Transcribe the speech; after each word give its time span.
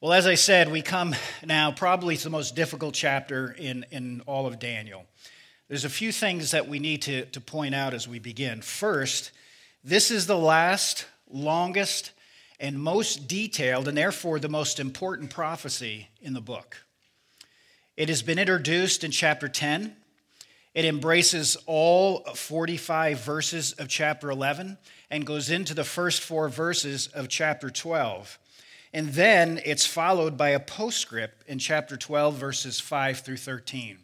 Well, 0.00 0.12
as 0.12 0.28
I 0.28 0.36
said, 0.36 0.70
we 0.70 0.80
come 0.80 1.16
now 1.44 1.72
probably 1.72 2.16
to 2.16 2.22
the 2.22 2.30
most 2.30 2.54
difficult 2.54 2.94
chapter 2.94 3.50
in, 3.50 3.84
in 3.90 4.22
all 4.26 4.46
of 4.46 4.60
Daniel. 4.60 5.06
There's 5.66 5.84
a 5.84 5.90
few 5.90 6.12
things 6.12 6.52
that 6.52 6.68
we 6.68 6.78
need 6.78 7.02
to, 7.02 7.24
to 7.24 7.40
point 7.40 7.74
out 7.74 7.94
as 7.94 8.06
we 8.06 8.20
begin. 8.20 8.62
First, 8.62 9.32
this 9.82 10.12
is 10.12 10.28
the 10.28 10.38
last, 10.38 11.06
longest, 11.28 12.12
and 12.60 12.80
most 12.80 13.26
detailed, 13.26 13.88
and 13.88 13.98
therefore 13.98 14.38
the 14.38 14.48
most 14.48 14.78
important 14.78 15.30
prophecy 15.30 16.10
in 16.20 16.32
the 16.32 16.40
book. 16.40 16.84
It 18.02 18.08
has 18.08 18.20
been 18.20 18.40
introduced 18.40 19.04
in 19.04 19.12
chapter 19.12 19.46
10. 19.46 19.94
It 20.74 20.84
embraces 20.84 21.56
all 21.66 22.24
45 22.34 23.20
verses 23.20 23.74
of 23.74 23.86
chapter 23.86 24.28
11 24.28 24.76
and 25.08 25.24
goes 25.24 25.50
into 25.50 25.72
the 25.72 25.84
first 25.84 26.20
four 26.20 26.48
verses 26.48 27.06
of 27.06 27.28
chapter 27.28 27.70
12. 27.70 28.40
And 28.92 29.10
then 29.10 29.60
it's 29.64 29.86
followed 29.86 30.36
by 30.36 30.48
a 30.48 30.58
postscript 30.58 31.44
in 31.46 31.60
chapter 31.60 31.96
12, 31.96 32.34
verses 32.34 32.80
5 32.80 33.20
through 33.20 33.36
13. 33.36 33.98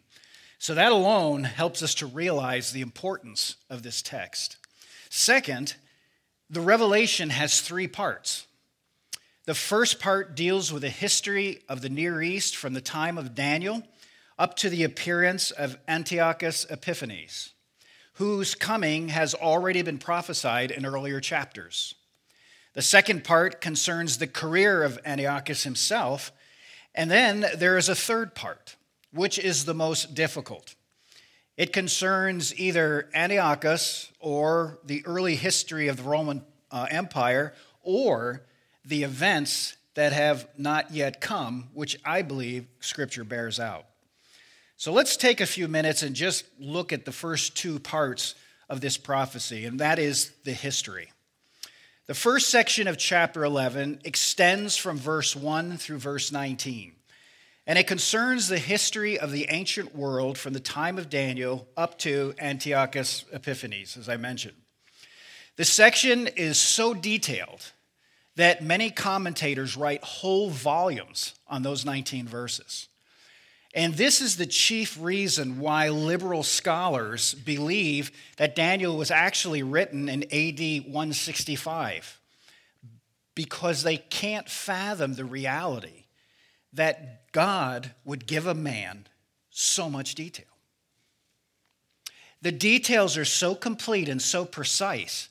So 0.59 0.73
that 0.75 0.93
alone 0.93 1.43
helps 1.43 1.83
us 1.83 1.93
to 1.95 2.05
realize 2.05 2.71
the 2.71 2.79
importance 2.79 3.57
of 3.69 3.83
this 3.83 4.01
text. 4.01 4.55
Second, 5.09 5.75
the 6.49 6.61
revelation 6.61 7.31
has 7.31 7.59
three 7.59 7.89
parts. 7.89 8.47
The 9.49 9.55
first 9.55 9.99
part 9.99 10.35
deals 10.35 10.71
with 10.71 10.83
the 10.83 10.89
history 10.89 11.63
of 11.67 11.81
the 11.81 11.89
Near 11.89 12.21
East 12.21 12.55
from 12.55 12.75
the 12.75 12.81
time 12.81 13.17
of 13.17 13.33
Daniel 13.33 13.81
up 14.37 14.55
to 14.57 14.69
the 14.69 14.83
appearance 14.83 15.49
of 15.49 15.75
Antiochus 15.87 16.67
Epiphanes, 16.69 17.53
whose 18.13 18.53
coming 18.53 19.07
has 19.07 19.33
already 19.33 19.81
been 19.81 19.97
prophesied 19.97 20.69
in 20.69 20.85
earlier 20.85 21.19
chapters. 21.19 21.95
The 22.75 22.83
second 22.83 23.23
part 23.23 23.59
concerns 23.59 24.19
the 24.19 24.27
career 24.27 24.83
of 24.83 24.99
Antiochus 25.03 25.63
himself. 25.63 26.31
And 26.93 27.09
then 27.09 27.43
there 27.57 27.79
is 27.79 27.89
a 27.89 27.95
third 27.95 28.35
part, 28.35 28.75
which 29.11 29.39
is 29.39 29.65
the 29.65 29.73
most 29.73 30.13
difficult. 30.13 30.75
It 31.57 31.73
concerns 31.73 32.53
either 32.59 33.09
Antiochus 33.15 34.11
or 34.19 34.77
the 34.83 35.03
early 35.07 35.37
history 35.37 35.87
of 35.87 35.97
the 35.97 36.03
Roman 36.03 36.43
uh, 36.69 36.85
Empire 36.91 37.55
or 37.81 38.43
the 38.89 39.03
events 39.03 39.77
that 39.93 40.13
have 40.13 40.47
not 40.57 40.91
yet 40.91 41.21
come, 41.21 41.69
which 41.73 41.97
I 42.03 42.21
believe 42.21 42.65
Scripture 42.79 43.23
bears 43.23 43.59
out. 43.59 43.85
So 44.77 44.91
let's 44.91 45.15
take 45.15 45.41
a 45.41 45.45
few 45.45 45.67
minutes 45.67 46.03
and 46.03 46.15
just 46.15 46.45
look 46.59 46.91
at 46.91 47.05
the 47.05 47.11
first 47.11 47.55
two 47.55 47.79
parts 47.79 48.35
of 48.67 48.81
this 48.81 48.97
prophecy, 48.97 49.65
and 49.65 49.79
that 49.79 49.99
is 49.99 50.31
the 50.43 50.53
history. 50.53 51.11
The 52.07 52.13
first 52.15 52.49
section 52.49 52.87
of 52.87 52.97
chapter 52.97 53.43
11 53.43 53.99
extends 54.03 54.75
from 54.75 54.97
verse 54.97 55.35
1 55.35 55.77
through 55.77 55.99
verse 55.99 56.31
19, 56.31 56.93
and 57.67 57.77
it 57.77 57.87
concerns 57.87 58.47
the 58.47 58.57
history 58.57 59.19
of 59.19 59.31
the 59.31 59.47
ancient 59.49 59.95
world 59.95 60.37
from 60.37 60.53
the 60.53 60.59
time 60.59 60.97
of 60.97 61.09
Daniel 61.09 61.67
up 61.77 61.99
to 61.99 62.33
Antiochus 62.39 63.25
Epiphanes, 63.31 63.97
as 63.97 64.09
I 64.09 64.17
mentioned. 64.17 64.57
This 65.57 65.69
section 65.69 66.27
is 66.27 66.57
so 66.57 66.93
detailed 66.93 67.73
that 68.39 68.63
many 68.63 68.89
commentators 68.89 69.75
write 69.75 70.01
whole 70.01 70.49
volumes 70.49 71.33
on 71.49 71.61
those 71.61 71.83
19 71.83 72.25
verses. 72.25 72.87
And 73.75 73.95
this 73.95 74.21
is 74.21 74.37
the 74.37 74.45
chief 74.45 74.97
reason 74.97 75.59
why 75.59 75.89
liberal 75.89 76.43
scholars 76.43 77.33
believe 77.33 78.13
that 78.37 78.55
Daniel 78.55 78.95
was 78.95 79.11
actually 79.11 79.61
written 79.61 80.07
in 80.07 80.23
AD 80.23 80.85
165, 80.85 82.21
because 83.35 83.83
they 83.83 83.97
can't 83.97 84.47
fathom 84.47 85.15
the 85.15 85.25
reality 85.25 86.05
that 86.71 87.29
God 87.33 87.93
would 88.05 88.25
give 88.25 88.47
a 88.47 88.53
man 88.53 89.05
so 89.49 89.89
much 89.89 90.15
detail. 90.15 90.45
The 92.41 92.53
details 92.53 93.17
are 93.17 93.25
so 93.25 93.53
complete 93.53 94.07
and 94.07 94.21
so 94.21 94.45
precise 94.45 95.27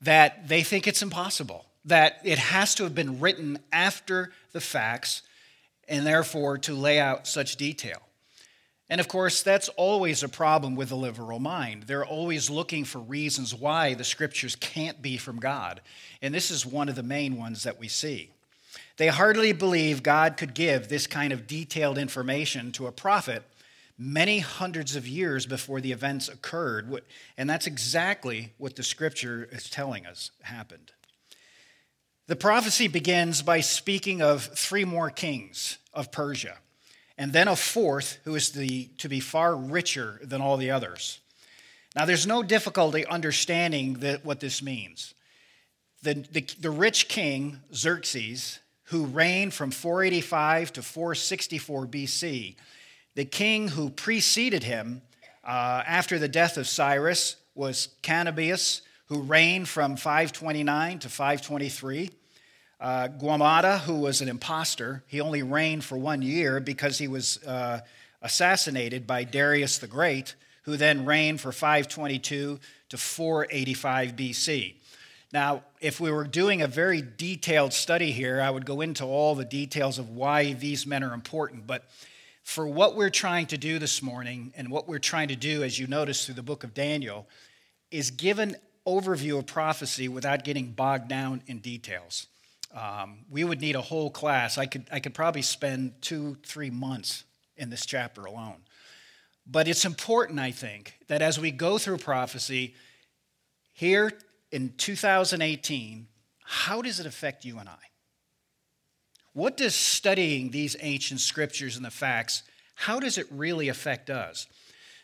that 0.00 0.48
they 0.48 0.64
think 0.64 0.88
it's 0.88 1.02
impossible 1.02 1.66
that 1.84 2.20
it 2.24 2.38
has 2.38 2.74
to 2.76 2.84
have 2.84 2.94
been 2.94 3.20
written 3.20 3.58
after 3.72 4.32
the 4.52 4.60
facts 4.60 5.22
and 5.88 6.06
therefore 6.06 6.58
to 6.58 6.74
lay 6.74 6.98
out 6.98 7.26
such 7.26 7.56
detail. 7.56 8.02
And 8.90 9.00
of 9.00 9.08
course, 9.08 9.42
that's 9.42 9.68
always 9.70 10.22
a 10.22 10.28
problem 10.28 10.74
with 10.74 10.88
the 10.88 10.96
liberal 10.96 11.38
mind. 11.38 11.84
They're 11.84 12.06
always 12.06 12.48
looking 12.48 12.84
for 12.84 12.98
reasons 12.98 13.54
why 13.54 13.94
the 13.94 14.04
scriptures 14.04 14.56
can't 14.56 15.02
be 15.02 15.18
from 15.18 15.38
God. 15.38 15.82
And 16.22 16.34
this 16.34 16.50
is 16.50 16.64
one 16.64 16.88
of 16.88 16.94
the 16.94 17.02
main 17.02 17.36
ones 17.36 17.64
that 17.64 17.78
we 17.78 17.88
see. 17.88 18.30
They 18.96 19.08
hardly 19.08 19.52
believe 19.52 20.02
God 20.02 20.36
could 20.36 20.54
give 20.54 20.88
this 20.88 21.06
kind 21.06 21.32
of 21.32 21.46
detailed 21.46 21.98
information 21.98 22.72
to 22.72 22.86
a 22.86 22.92
prophet 22.92 23.42
many 23.98 24.38
hundreds 24.38 24.96
of 24.96 25.06
years 25.06 25.44
before 25.44 25.80
the 25.80 25.92
events 25.92 26.28
occurred. 26.28 27.02
And 27.36 27.50
that's 27.50 27.66
exactly 27.66 28.52
what 28.56 28.76
the 28.76 28.82
scripture 28.82 29.48
is 29.52 29.68
telling 29.68 30.06
us 30.06 30.30
happened. 30.42 30.92
The 32.28 32.36
prophecy 32.36 32.88
begins 32.88 33.40
by 33.40 33.60
speaking 33.60 34.20
of 34.20 34.44
three 34.44 34.84
more 34.84 35.08
kings 35.08 35.78
of 35.94 36.12
Persia, 36.12 36.58
and 37.16 37.32
then 37.32 37.48
a 37.48 37.56
fourth 37.56 38.18
who 38.24 38.34
is 38.34 38.50
the, 38.50 38.90
to 38.98 39.08
be 39.08 39.18
far 39.18 39.56
richer 39.56 40.20
than 40.22 40.42
all 40.42 40.58
the 40.58 40.70
others. 40.70 41.20
Now, 41.96 42.04
there's 42.04 42.26
no 42.26 42.42
difficulty 42.42 43.06
understanding 43.06 43.94
what 44.24 44.40
this 44.40 44.62
means. 44.62 45.14
The, 46.02 46.22
the, 46.30 46.44
the 46.60 46.68
rich 46.68 47.08
king, 47.08 47.60
Xerxes, 47.74 48.58
who 48.84 49.06
reigned 49.06 49.54
from 49.54 49.70
485 49.70 50.74
to 50.74 50.82
464 50.82 51.86
BC, 51.86 52.56
the 53.14 53.24
king 53.24 53.68
who 53.68 53.88
preceded 53.88 54.64
him 54.64 55.00
uh, 55.44 55.82
after 55.86 56.18
the 56.18 56.28
death 56.28 56.58
of 56.58 56.68
Cyrus 56.68 57.36
was 57.54 57.88
Canobius, 58.02 58.82
who 59.08 59.22
reigned 59.22 59.68
from 59.68 59.96
529 59.96 60.98
to 61.00 61.08
523. 61.08 62.10
Uh, 62.80 63.08
Gaumata, 63.08 63.80
who 63.80 63.94
was 63.94 64.20
an 64.20 64.28
impostor, 64.28 65.02
he 65.06 65.20
only 65.20 65.42
reigned 65.42 65.82
for 65.84 65.98
one 65.98 66.22
year 66.22 66.60
because 66.60 66.98
he 66.98 67.08
was 67.08 67.42
uh, 67.44 67.80
assassinated 68.22 69.06
by 69.06 69.24
Darius 69.24 69.78
the 69.78 69.86
Great, 69.86 70.34
who 70.62 70.76
then 70.76 71.04
reigned 71.04 71.40
for 71.40 71.50
522 71.50 72.60
to 72.90 72.96
485 72.96 74.14
BC. 74.14 74.74
Now, 75.32 75.64
if 75.80 76.00
we 76.00 76.10
were 76.10 76.24
doing 76.24 76.62
a 76.62 76.66
very 76.66 77.02
detailed 77.02 77.72
study 77.72 78.12
here, 78.12 78.40
I 78.40 78.50
would 78.50 78.64
go 78.64 78.80
into 78.80 79.04
all 79.04 79.34
the 79.34 79.44
details 79.44 79.98
of 79.98 80.10
why 80.10 80.54
these 80.54 80.86
men 80.86 81.02
are 81.02 81.12
important. 81.12 81.66
But 81.66 81.84
for 82.44 82.66
what 82.66 82.96
we're 82.96 83.10
trying 83.10 83.46
to 83.48 83.58
do 83.58 83.78
this 83.78 84.02
morning, 84.02 84.52
and 84.56 84.70
what 84.70 84.88
we're 84.88 84.98
trying 84.98 85.28
to 85.28 85.36
do, 85.36 85.62
as 85.62 85.78
you 85.78 85.86
notice 85.86 86.24
through 86.24 86.36
the 86.36 86.42
book 86.42 86.64
of 86.64 86.72
Daniel, 86.72 87.26
is 87.90 88.10
give 88.10 88.38
an 88.38 88.56
overview 88.88 89.38
of 89.38 89.46
prophecy 89.46 90.08
without 90.08 90.44
getting 90.44 90.72
bogged 90.72 91.08
down 91.08 91.42
in 91.46 91.58
details. 91.58 92.26
Um, 92.74 93.18
we 93.30 93.44
would 93.44 93.60
need 93.60 93.76
a 93.76 93.80
whole 93.80 94.10
class. 94.10 94.58
I 94.58 94.66
could, 94.66 94.86
I 94.90 95.00
could 95.00 95.14
probably 95.14 95.42
spend 95.42 96.00
two, 96.00 96.36
three 96.44 96.70
months 96.70 97.24
in 97.56 97.70
this 97.70 97.84
chapter 97.84 98.24
alone. 98.24 98.62
But 99.46 99.68
it's 99.68 99.84
important, 99.84 100.38
I 100.38 100.50
think, 100.50 100.94
that 101.08 101.22
as 101.22 101.38
we 101.38 101.50
go 101.50 101.78
through 101.78 101.98
prophecy 101.98 102.74
here 103.72 104.12
in 104.52 104.74
2018, 104.76 106.06
how 106.44 106.82
does 106.82 107.00
it 107.00 107.06
affect 107.06 107.44
you 107.44 107.58
and 107.58 107.68
I? 107.68 107.78
What 109.32 109.56
does 109.56 109.74
studying 109.74 110.50
these 110.50 110.76
ancient 110.80 111.20
scriptures 111.20 111.76
and 111.76 111.84
the 111.84 111.90
facts, 111.90 112.42
how 112.74 113.00
does 113.00 113.18
it 113.18 113.26
really 113.30 113.68
affect 113.68 114.10
us? 114.10 114.46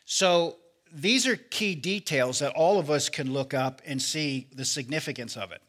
So 0.04 0.56
these 0.94 1.26
are 1.26 1.36
key 1.36 1.74
details 1.74 2.38
that 2.38 2.52
all 2.52 2.78
of 2.78 2.88
us 2.88 3.08
can 3.08 3.32
look 3.32 3.52
up 3.52 3.82
and 3.84 4.00
see 4.00 4.46
the 4.54 4.64
significance 4.64 5.36
of 5.36 5.50
it. 5.50 5.60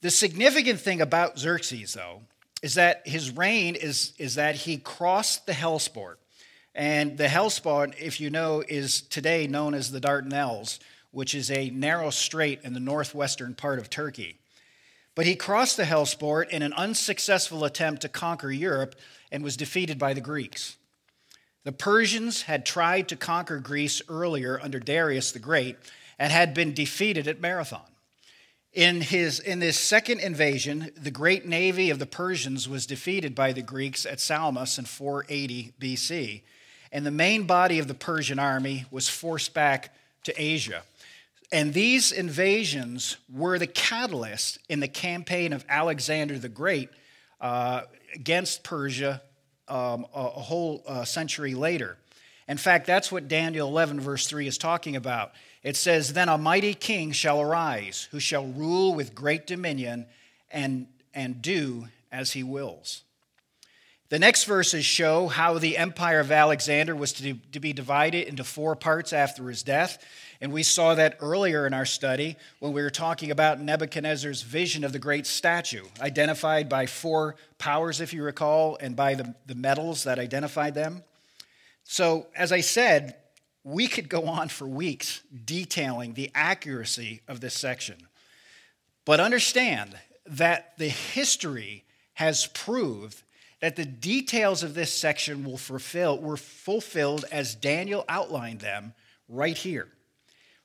The 0.00 0.10
significant 0.10 0.80
thing 0.80 1.00
about 1.00 1.38
Xerxes, 1.38 1.92
though, 1.94 2.22
is 2.62 2.74
that 2.74 3.06
his 3.06 3.36
reign 3.36 3.74
is, 3.74 4.12
is 4.16 4.36
that 4.36 4.54
he 4.54 4.78
crossed 4.78 5.46
the 5.46 5.52
Hellespont. 5.52 6.18
And 6.74 7.18
the 7.18 7.28
Hellespont, 7.28 7.94
if 7.98 8.20
you 8.20 8.30
know, 8.30 8.62
is 8.66 9.02
today 9.02 9.46
known 9.48 9.74
as 9.74 9.90
the 9.90 10.00
Dardanelles, 10.00 10.78
which 11.10 11.34
is 11.34 11.50
a 11.50 11.70
narrow 11.70 12.10
strait 12.10 12.60
in 12.62 12.72
the 12.72 12.80
northwestern 12.80 13.54
part 13.54 13.80
of 13.80 13.90
Turkey. 13.90 14.38
But 15.16 15.26
he 15.26 15.34
crossed 15.34 15.76
the 15.76 15.84
Hellespont 15.84 16.50
in 16.50 16.62
an 16.62 16.72
unsuccessful 16.74 17.64
attempt 17.64 18.02
to 18.02 18.08
conquer 18.08 18.52
Europe 18.52 18.94
and 19.32 19.42
was 19.42 19.56
defeated 19.56 19.98
by 19.98 20.14
the 20.14 20.20
Greeks. 20.20 20.76
The 21.64 21.72
Persians 21.72 22.42
had 22.42 22.64
tried 22.64 23.08
to 23.08 23.16
conquer 23.16 23.58
Greece 23.58 24.00
earlier 24.08 24.58
under 24.62 24.80
Darius 24.80 25.32
the 25.32 25.38
Great 25.38 25.76
and 26.18 26.32
had 26.32 26.54
been 26.54 26.72
defeated 26.72 27.28
at 27.28 27.40
Marathon. 27.40 27.82
In, 28.72 29.00
his, 29.00 29.40
in 29.40 29.58
this 29.58 29.78
second 29.78 30.20
invasion, 30.20 30.90
the 30.96 31.10
great 31.10 31.44
navy 31.44 31.90
of 31.90 31.98
the 31.98 32.06
Persians 32.06 32.68
was 32.68 32.86
defeated 32.86 33.34
by 33.34 33.52
the 33.52 33.62
Greeks 33.62 34.06
at 34.06 34.20
Salamis 34.20 34.78
in 34.78 34.84
480 34.84 35.72
BC, 35.80 36.42
and 36.92 37.04
the 37.04 37.10
main 37.10 37.44
body 37.44 37.78
of 37.78 37.88
the 37.88 37.94
Persian 37.94 38.38
army 38.38 38.86
was 38.90 39.08
forced 39.08 39.54
back 39.54 39.92
to 40.22 40.40
Asia. 40.40 40.82
And 41.52 41.74
these 41.74 42.12
invasions 42.12 43.16
were 43.28 43.58
the 43.58 43.66
catalyst 43.66 44.58
in 44.68 44.78
the 44.78 44.88
campaign 44.88 45.52
of 45.52 45.64
Alexander 45.68 46.38
the 46.38 46.48
Great 46.48 46.90
uh, 47.40 47.82
against 48.14 48.62
Persia 48.62 49.20
um, 49.70 50.06
a, 50.14 50.20
a, 50.20 50.40
whole 50.40 50.82
uh, 50.86 51.04
century 51.04 51.54
later. 51.54 51.96
In 52.48 52.56
fact, 52.56 52.86
that's 52.86 53.12
what 53.12 53.28
Daniel 53.28 53.68
11, 53.68 54.00
verse 54.00 54.26
3 54.26 54.46
is 54.46 54.58
talking 54.58 54.96
about. 54.96 55.32
It 55.62 55.76
says, 55.76 56.12
Then 56.12 56.28
a 56.28 56.36
mighty 56.36 56.74
king 56.74 57.12
shall 57.12 57.40
arise, 57.40 58.08
who 58.10 58.20
shall 58.20 58.46
rule 58.46 58.94
with 58.94 59.14
great 59.14 59.46
dominion 59.46 60.06
and, 60.50 60.88
and 61.14 61.40
do 61.40 61.86
as 62.10 62.32
he 62.32 62.42
wills. 62.42 63.02
The 64.08 64.18
next 64.18 64.44
verses 64.44 64.84
show 64.84 65.28
how 65.28 65.58
the 65.58 65.76
empire 65.76 66.18
of 66.18 66.32
Alexander 66.32 66.96
was 66.96 67.12
to, 67.14 67.34
to 67.52 67.60
be 67.60 67.72
divided 67.72 68.26
into 68.26 68.42
four 68.42 68.74
parts 68.74 69.12
after 69.12 69.48
his 69.48 69.62
death. 69.62 70.04
And 70.40 70.52
we 70.52 70.62
saw 70.62 70.94
that 70.94 71.18
earlier 71.20 71.66
in 71.66 71.74
our 71.74 71.84
study 71.84 72.36
when 72.60 72.72
we 72.72 72.82
were 72.82 72.90
talking 72.90 73.30
about 73.30 73.60
Nebuchadnezzar's 73.60 74.42
vision 74.42 74.84
of 74.84 74.92
the 74.92 74.98
great 74.98 75.26
statue, 75.26 75.84
identified 76.00 76.68
by 76.68 76.86
four 76.86 77.36
powers, 77.58 78.00
if 78.00 78.14
you 78.14 78.22
recall, 78.22 78.78
and 78.80 78.96
by 78.96 79.14
the, 79.14 79.34
the 79.46 79.54
metals 79.54 80.04
that 80.04 80.18
identified 80.18 80.74
them. 80.74 81.02
So, 81.84 82.26
as 82.34 82.52
I 82.52 82.60
said, 82.60 83.16
we 83.64 83.86
could 83.86 84.08
go 84.08 84.26
on 84.26 84.48
for 84.48 84.66
weeks 84.66 85.22
detailing 85.44 86.14
the 86.14 86.30
accuracy 86.34 87.20
of 87.28 87.40
this 87.40 87.54
section. 87.54 87.96
But 89.04 89.20
understand 89.20 89.98
that 90.26 90.78
the 90.78 90.88
history 90.88 91.84
has 92.14 92.46
proved 92.46 93.22
that 93.60 93.76
the 93.76 93.84
details 93.84 94.62
of 94.62 94.74
this 94.74 94.92
section 94.92 95.44
will 95.44 95.58
fulfill, 95.58 96.18
were 96.18 96.36
fulfilled 96.36 97.26
as 97.30 97.54
Daniel 97.54 98.04
outlined 98.08 98.60
them 98.60 98.94
right 99.28 99.56
here, 99.56 99.88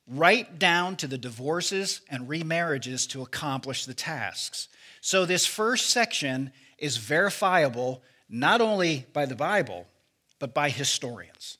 right 0.07 0.59
down 0.59 0.95
to 0.97 1.07
the 1.07 1.17
divorces 1.17 2.01
and 2.09 2.27
remarriages 2.27 3.07
to 3.09 3.21
accomplish 3.21 3.85
the 3.85 3.93
tasks. 3.93 4.67
So, 5.01 5.25
this 5.25 5.45
first 5.45 5.89
section 5.89 6.51
is 6.77 6.97
verifiable 6.97 8.01
not 8.29 8.61
only 8.61 9.05
by 9.13 9.25
the 9.25 9.35
Bible, 9.35 9.87
but 10.39 10.53
by 10.53 10.69
historians. 10.69 11.57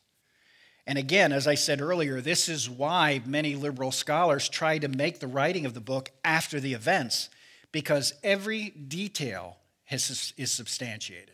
And 0.88 0.98
again, 0.98 1.32
as 1.32 1.48
I 1.48 1.56
said 1.56 1.82
earlier, 1.82 2.22
this 2.22 2.48
is 2.48 2.70
why 2.70 3.22
many 3.26 3.56
liberal 3.56 3.92
scholars 3.92 4.48
try 4.48 4.78
to 4.78 4.88
make 4.88 5.20
the 5.20 5.28
writing 5.28 5.66
of 5.66 5.74
the 5.74 5.80
book 5.80 6.12
after 6.24 6.60
the 6.60 6.74
events, 6.74 7.30
because 7.72 8.14
every 8.24 8.70
detail 8.70 9.58
has, 9.86 10.34
is 10.38 10.52
substantiated. 10.52 11.30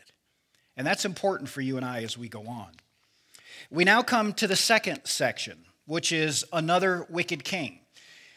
And 0.76 0.86
that's 0.86 1.04
important 1.04 1.50
for 1.50 1.60
you 1.60 1.76
and 1.76 1.84
I 1.84 2.02
as 2.02 2.16
we 2.16 2.28
go 2.28 2.46
on. 2.46 2.70
We 3.70 3.84
now 3.84 4.02
come 4.02 4.32
to 4.34 4.46
the 4.46 4.56
second 4.56 5.02
section, 5.04 5.64
which 5.86 6.12
is 6.12 6.44
another 6.52 7.06
wicked 7.08 7.44
king. 7.44 7.80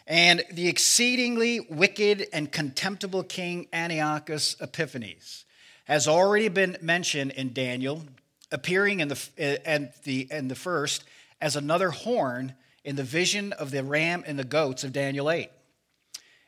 And 0.08 0.44
the 0.52 0.68
exceedingly 0.68 1.60
wicked 1.60 2.28
and 2.32 2.52
contemptible 2.52 3.24
king 3.24 3.68
Antiochus 3.74 4.56
Epiphanes 4.62 5.46
has 5.86 6.08
already 6.08 6.48
been 6.48 6.78
mentioned 6.82 7.32
in 7.32 7.54
Daniel 7.54 8.04
appearing 8.52 9.00
in 9.00 9.08
the, 9.08 9.68
and 9.68 9.92
the, 10.04 10.28
and 10.32 10.50
the 10.50 10.56
first 10.56 11.04
as 11.42 11.56
another 11.56 11.92
horn 11.92 12.54
in 12.84 12.96
the 12.96 13.04
vision 13.04 13.52
of 13.54 13.72
the 13.72 13.84
ram 13.84 14.24
and 14.26 14.38
the 14.38 14.44
goats 14.44 14.84
of 14.84 14.94
Daniel 14.94 15.30
8. 15.30 15.50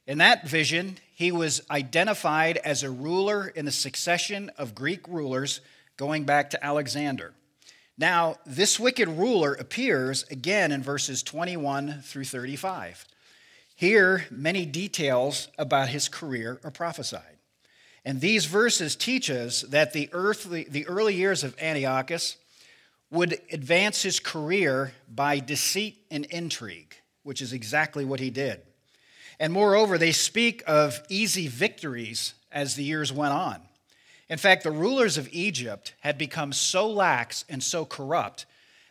In 0.05 0.19
that 0.19 0.47
vision, 0.47 0.97
he 1.13 1.31
was 1.31 1.61
identified 1.69 2.57
as 2.57 2.83
a 2.83 2.89
ruler 2.89 3.47
in 3.47 3.65
the 3.65 3.71
succession 3.71 4.51
of 4.57 4.75
Greek 4.75 5.07
rulers 5.07 5.59
going 5.97 6.23
back 6.23 6.51
to 6.51 6.63
Alexander. 6.63 7.33
Now, 7.97 8.35
this 8.45 8.79
wicked 8.79 9.07
ruler 9.07 9.53
appears 9.53 10.23
again 10.29 10.71
in 10.71 10.83
verses 10.83 11.23
21 11.23 12.01
through 12.03 12.25
35. 12.25 13.05
Here, 13.75 14.25
many 14.29 14.65
details 14.65 15.47
about 15.57 15.89
his 15.89 16.07
career 16.07 16.59
are 16.63 16.71
prophesied. 16.71 17.37
And 18.05 18.21
these 18.21 18.45
verses 18.45 18.95
teach 18.95 19.29
us 19.29 19.61
that 19.63 19.93
the, 19.93 20.09
earthly, 20.13 20.65
the 20.69 20.87
early 20.87 21.15
years 21.15 21.43
of 21.43 21.59
Antiochus 21.59 22.37
would 23.09 23.39
advance 23.51 24.03
his 24.03 24.19
career 24.19 24.93
by 25.13 25.39
deceit 25.39 26.05
and 26.11 26.25
intrigue, 26.25 26.95
which 27.23 27.41
is 27.41 27.51
exactly 27.51 28.05
what 28.05 28.19
he 28.19 28.29
did. 28.29 28.61
And 29.39 29.51
moreover, 29.53 29.97
they 29.97 30.11
speak 30.11 30.63
of 30.67 31.01
easy 31.09 31.47
victories 31.47 32.33
as 32.51 32.75
the 32.75 32.83
years 32.83 33.11
went 33.11 33.33
on. 33.33 33.66
In 34.29 34.37
fact, 34.37 34.63
the 34.63 34.71
rulers 34.71 35.17
of 35.17 35.29
Egypt 35.31 35.93
had 36.01 36.17
become 36.17 36.51
so 36.51 36.89
lax 36.89 37.45
and 37.47 37.63
so 37.63 37.85
corrupt 37.85 38.45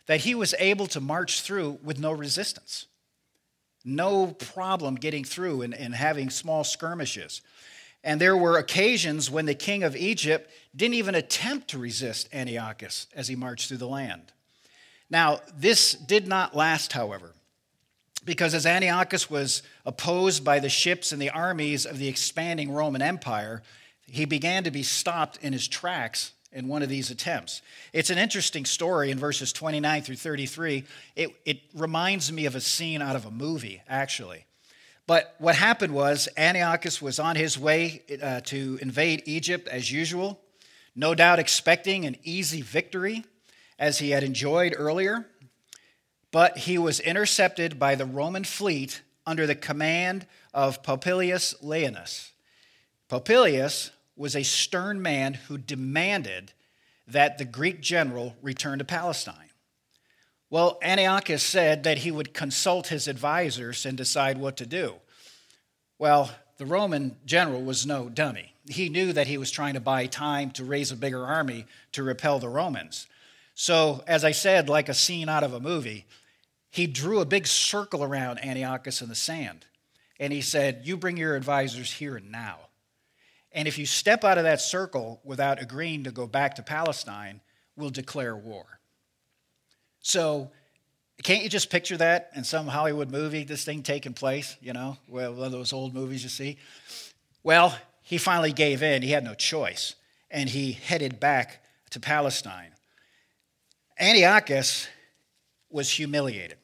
that 0.07 0.21
he 0.21 0.33
was 0.33 0.55
able 0.57 0.87
to 0.87 0.99
march 0.99 1.41
through 1.41 1.79
with 1.83 1.99
no 1.99 2.11
resistance. 2.11 2.87
No 3.85 4.27
problem 4.27 4.95
getting 4.95 5.23
through 5.23 5.61
and, 5.61 5.73
and 5.73 5.93
having 5.93 6.29
small 6.29 6.63
skirmishes. 6.63 7.41
And 8.03 8.19
there 8.19 8.37
were 8.37 8.57
occasions 8.57 9.29
when 9.29 9.45
the 9.45 9.53
king 9.53 9.83
of 9.83 9.95
Egypt 9.95 10.49
didn't 10.75 10.95
even 10.95 11.15
attempt 11.15 11.69
to 11.69 11.77
resist 11.77 12.29
Antiochus 12.33 13.07
as 13.15 13.27
he 13.27 13.35
marched 13.35 13.67
through 13.67 13.77
the 13.77 13.87
land. 13.87 14.31
Now, 15.09 15.41
this 15.55 15.93
did 15.93 16.27
not 16.27 16.55
last, 16.55 16.93
however, 16.93 17.33
because 18.25 18.53
as 18.53 18.65
Antiochus 18.65 19.29
was 19.29 19.63
opposed 19.85 20.43
by 20.43 20.59
the 20.59 20.69
ships 20.69 21.11
and 21.11 21.21
the 21.21 21.29
armies 21.29 21.85
of 21.85 21.97
the 21.97 22.07
expanding 22.07 22.71
Roman 22.71 23.01
Empire, 23.01 23.61
he 24.07 24.25
began 24.25 24.63
to 24.63 24.71
be 24.71 24.83
stopped 24.83 25.37
in 25.41 25.53
his 25.53 25.67
tracks 25.67 26.31
in 26.51 26.67
one 26.67 26.81
of 26.81 26.89
these 26.89 27.11
attempts. 27.11 27.61
It's 27.93 28.09
an 28.09 28.17
interesting 28.17 28.65
story 28.65 29.11
in 29.11 29.19
verses 29.19 29.51
29 29.51 30.01
through 30.01 30.15
33. 30.15 30.85
It, 31.15 31.29
it 31.45 31.59
reminds 31.75 32.31
me 32.31 32.45
of 32.45 32.55
a 32.55 32.61
scene 32.61 33.01
out 33.01 33.15
of 33.15 33.25
a 33.25 33.31
movie, 33.31 33.81
actually. 33.87 34.45
But 35.07 35.35
what 35.39 35.55
happened 35.55 35.93
was 35.93 36.27
Antiochus 36.37 37.01
was 37.01 37.19
on 37.19 37.35
his 37.35 37.57
way 37.57 38.01
uh, 38.21 38.41
to 38.41 38.79
invade 38.81 39.23
Egypt 39.25 39.67
as 39.67 39.91
usual, 39.91 40.39
no 40.95 41.15
doubt 41.15 41.39
expecting 41.39 42.05
an 42.05 42.17
easy 42.23 42.61
victory 42.61 43.23
as 43.79 43.99
he 43.99 44.09
had 44.11 44.23
enjoyed 44.23 44.73
earlier. 44.77 45.27
But 46.31 46.57
he 46.57 46.77
was 46.77 46.99
intercepted 46.99 47.79
by 47.79 47.95
the 47.95 48.05
Roman 48.05 48.43
fleet 48.43 49.01
under 49.25 49.47
the 49.47 49.55
command 49.55 50.27
of 50.53 50.83
Popilius 50.83 51.53
Laenas. 51.63 52.31
Popilius 53.09 53.91
was 54.17 54.35
a 54.35 54.43
stern 54.43 55.01
man 55.01 55.35
who 55.35 55.57
demanded 55.57 56.53
that 57.07 57.37
the 57.37 57.45
Greek 57.45 57.81
general 57.81 58.35
return 58.41 58.79
to 58.79 58.85
Palestine. 58.85 59.49
Well, 60.49 60.79
Antiochus 60.81 61.43
said 61.43 61.83
that 61.83 61.99
he 61.99 62.11
would 62.11 62.33
consult 62.33 62.87
his 62.87 63.07
advisors 63.07 63.85
and 63.85 63.97
decide 63.97 64.37
what 64.37 64.57
to 64.57 64.65
do. 64.65 64.95
Well, 65.99 66.31
the 66.57 66.65
Roman 66.65 67.17
general 67.25 67.63
was 67.63 67.85
no 67.85 68.09
dummy. 68.09 68.53
He 68.67 68.89
knew 68.89 69.13
that 69.13 69.27
he 69.27 69.37
was 69.37 69.51
trying 69.51 69.75
to 69.75 69.79
buy 69.79 70.07
time 70.07 70.51
to 70.51 70.63
raise 70.63 70.91
a 70.91 70.95
bigger 70.95 71.25
army 71.25 71.65
to 71.93 72.03
repel 72.03 72.39
the 72.39 72.49
Romans. 72.49 73.07
So, 73.55 74.03
as 74.07 74.23
I 74.23 74.31
said, 74.31 74.69
like 74.69 74.89
a 74.89 74.93
scene 74.93 75.29
out 75.29 75.43
of 75.43 75.53
a 75.53 75.59
movie, 75.59 76.05
he 76.69 76.87
drew 76.87 77.19
a 77.19 77.25
big 77.25 77.47
circle 77.47 78.03
around 78.03 78.43
Antiochus 78.43 79.01
in 79.01 79.09
the 79.09 79.15
sand. 79.15 79.65
And 80.19 80.31
he 80.31 80.41
said, 80.41 80.81
You 80.83 80.97
bring 80.97 81.17
your 81.17 81.35
advisors 81.35 81.93
here 81.93 82.17
and 82.17 82.31
now. 82.31 82.66
And 83.57 83.67
if 83.67 83.79
you 83.79 83.87
step 83.87 84.23
out 84.23 84.37
of 84.37 84.43
that 84.43 84.61
circle 84.61 85.19
without 85.23 85.59
agreeing 85.59 86.03
to 86.03 86.11
go 86.11 86.27
back 86.27 86.53
to 86.55 86.61
Palestine, 86.61 87.41
we'll 87.75 87.89
declare 87.89 88.35
war. 88.35 88.79
So, 89.99 90.51
can't 91.23 91.41
you 91.41 91.49
just 91.49 91.71
picture 91.71 91.97
that 91.97 92.29
in 92.35 92.43
some 92.43 92.67
Hollywood 92.67 93.09
movie, 93.09 93.43
this 93.43 93.65
thing 93.65 93.81
taking 93.81 94.13
place, 94.13 94.55
you 94.61 94.73
know, 94.73 94.97
one 95.07 95.23
of 95.23 95.51
those 95.51 95.73
old 95.73 95.95
movies 95.95 96.21
you 96.21 96.29
see? 96.29 96.59
Well, 97.41 97.75
he 98.03 98.19
finally 98.19 98.53
gave 98.53 98.83
in. 98.83 99.01
He 99.01 99.09
had 99.09 99.23
no 99.23 99.33
choice. 99.33 99.95
And 100.29 100.47
he 100.47 100.73
headed 100.73 101.19
back 101.19 101.63
to 101.89 101.99
Palestine. 101.99 102.69
Antiochus 103.99 104.87
was 105.71 105.89
humiliated. 105.89 106.59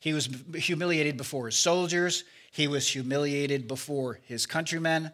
He 0.00 0.12
was 0.12 0.28
humiliated 0.56 1.16
before 1.16 1.46
his 1.46 1.56
soldiers, 1.56 2.24
he 2.50 2.66
was 2.66 2.88
humiliated 2.88 3.68
before 3.68 4.18
his 4.24 4.44
countrymen. 4.44 5.12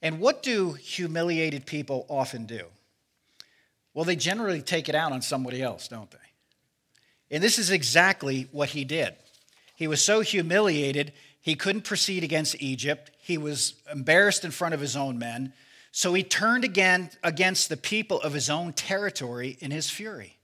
And 0.00 0.20
what 0.20 0.42
do 0.42 0.72
humiliated 0.72 1.66
people 1.66 2.06
often 2.08 2.46
do? 2.46 2.66
Well, 3.94 4.04
they 4.04 4.16
generally 4.16 4.62
take 4.62 4.88
it 4.88 4.94
out 4.94 5.12
on 5.12 5.22
somebody 5.22 5.62
else, 5.62 5.88
don't 5.88 6.10
they? 6.10 6.18
And 7.30 7.42
this 7.42 7.58
is 7.58 7.70
exactly 7.70 8.48
what 8.52 8.70
he 8.70 8.84
did. 8.84 9.14
He 9.74 9.88
was 9.88 10.02
so 10.02 10.20
humiliated, 10.20 11.12
he 11.40 11.54
couldn't 11.54 11.82
proceed 11.82 12.24
against 12.24 12.60
Egypt. 12.60 13.10
He 13.18 13.38
was 13.38 13.74
embarrassed 13.90 14.44
in 14.44 14.50
front 14.50 14.74
of 14.74 14.80
his 14.80 14.96
own 14.96 15.18
men. 15.18 15.52
So 15.92 16.12
he 16.14 16.22
turned 16.22 16.64
again 16.64 17.10
against 17.22 17.68
the 17.68 17.76
people 17.76 18.20
of 18.20 18.32
his 18.32 18.50
own 18.50 18.72
territory 18.72 19.56
in 19.60 19.70
his 19.70 19.88
fury. 19.88 20.36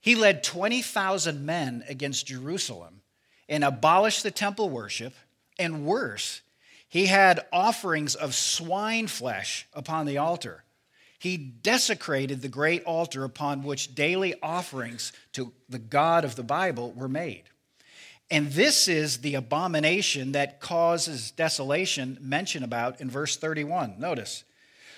He 0.00 0.14
led 0.14 0.44
20,000 0.44 1.44
men 1.44 1.82
against 1.88 2.26
Jerusalem 2.26 3.00
and 3.48 3.64
abolished 3.64 4.22
the 4.22 4.30
temple 4.30 4.70
worship. 4.70 5.14
And 5.58 5.86
worse, 5.86 6.42
He 6.88 7.06
had 7.06 7.44
offerings 7.52 8.14
of 8.14 8.34
swine 8.34 9.06
flesh 9.06 9.66
upon 9.72 10.06
the 10.06 10.18
altar. 10.18 10.64
He 11.18 11.36
desecrated 11.36 12.42
the 12.42 12.48
great 12.48 12.84
altar 12.84 13.24
upon 13.24 13.62
which 13.62 13.94
daily 13.94 14.34
offerings 14.42 15.12
to 15.32 15.52
the 15.68 15.78
God 15.78 16.24
of 16.24 16.36
the 16.36 16.42
Bible 16.42 16.92
were 16.92 17.08
made. 17.08 17.44
And 18.30 18.52
this 18.52 18.88
is 18.88 19.18
the 19.18 19.34
abomination 19.36 20.32
that 20.32 20.60
causes 20.60 21.30
desolation 21.30 22.18
mentioned 22.20 22.64
about 22.64 23.00
in 23.00 23.08
verse 23.08 23.36
31. 23.36 23.98
Notice, 23.98 24.44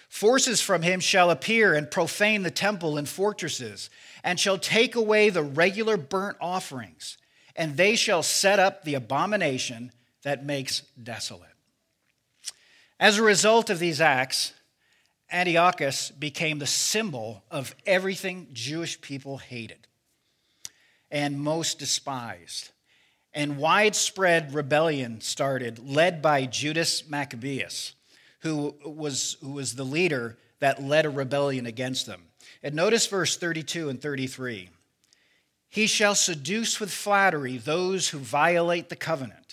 forces 0.09 0.61
from 0.61 0.83
him 0.83 1.01
shall 1.01 1.31
appear 1.31 1.75
and 1.75 1.91
profane 1.91 2.43
the 2.43 2.51
temple 2.51 2.97
and 2.97 3.09
fortresses, 3.09 3.91
and 4.25 4.41
shall 4.41 4.59
take 4.59 4.95
away 4.95 5.29
the 5.29 5.43
regular 5.43 5.97
burnt 5.99 6.39
offerings, 6.41 7.19
and 7.55 7.77
they 7.77 7.97
shall 7.97 8.23
set 8.23 8.59
up 8.59 8.85
the 8.85 8.95
abomination 8.95 9.93
that 10.23 10.45
makes 10.45 10.81
desolate. 11.03 11.58
As 13.01 13.19
a 13.19 13.23
result 13.23 13.71
of 13.71 13.79
these 13.79 14.01
acts, 14.01 14.53
Antiochus 15.31 16.11
became 16.11 16.59
the 16.59 16.67
symbol 16.67 17.45
of 17.51 17.75
everything 17.87 18.49
Jewish 18.53 19.01
people 19.01 19.39
hated 19.39 19.87
and 21.11 21.41
most 21.41 21.79
despised. 21.79 22.71
And 23.33 23.59
widespread 23.59 24.55
rebellion 24.55 25.21
started, 25.21 25.79
led 25.79 26.23
by 26.23 26.47
Judas 26.47 27.09
Maccabeus, 27.09 27.95
who 28.41 28.75
was, 28.85 29.37
who 29.43 29.51
was 29.51 29.75
the 29.75 29.85
leader 29.85 30.37
that 30.61 30.83
led 30.83 31.07
a 31.07 31.11
rebellion 31.11 31.67
against 31.67 32.07
them. 32.07 32.23
And 32.63 32.75
notice 32.75 33.07
verse 33.07 33.37
32 33.37 33.91
and 33.91 34.01
33. 34.01 34.71
He 35.69 35.87
shall 35.87 36.15
seduce 36.15 36.81
with 36.81 36.91
flattery 36.91 37.59
those 37.59 38.09
who 38.09 38.19
violate 38.19 38.89
the 38.89 38.97
covenant, 38.97 39.48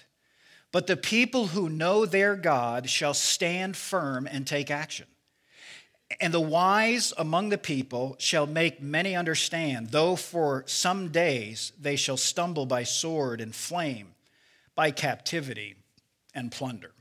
but 0.76 0.88
the 0.88 0.98
people 0.98 1.48
who 1.48 1.70
know 1.70 2.06
their 2.06 2.36
God 2.36 2.90
shall 2.90 3.14
stand 3.14 3.78
firm 3.78 4.28
and 4.30 4.46
take 4.46 4.70
action. 4.70 5.08
And 6.20 6.34
the 6.34 6.42
wise 6.42 7.14
among 7.18 7.48
the 7.48 7.58
people 7.58 8.18
shall 8.20 8.46
make 8.46 8.82
many 8.82 9.16
understand, 9.16 9.92
though 9.92 10.18
for 10.18 10.66
some 10.68 11.14
days 11.14 11.72
they 11.80 11.96
shall 11.96 12.18
stumble 12.18 12.66
by 12.66 12.84
sword 12.84 13.40
and 13.40 13.56
flame, 13.56 14.16
by 14.76 14.92
captivity 14.92 15.78
and 16.34 16.52
plunder. 16.52 16.92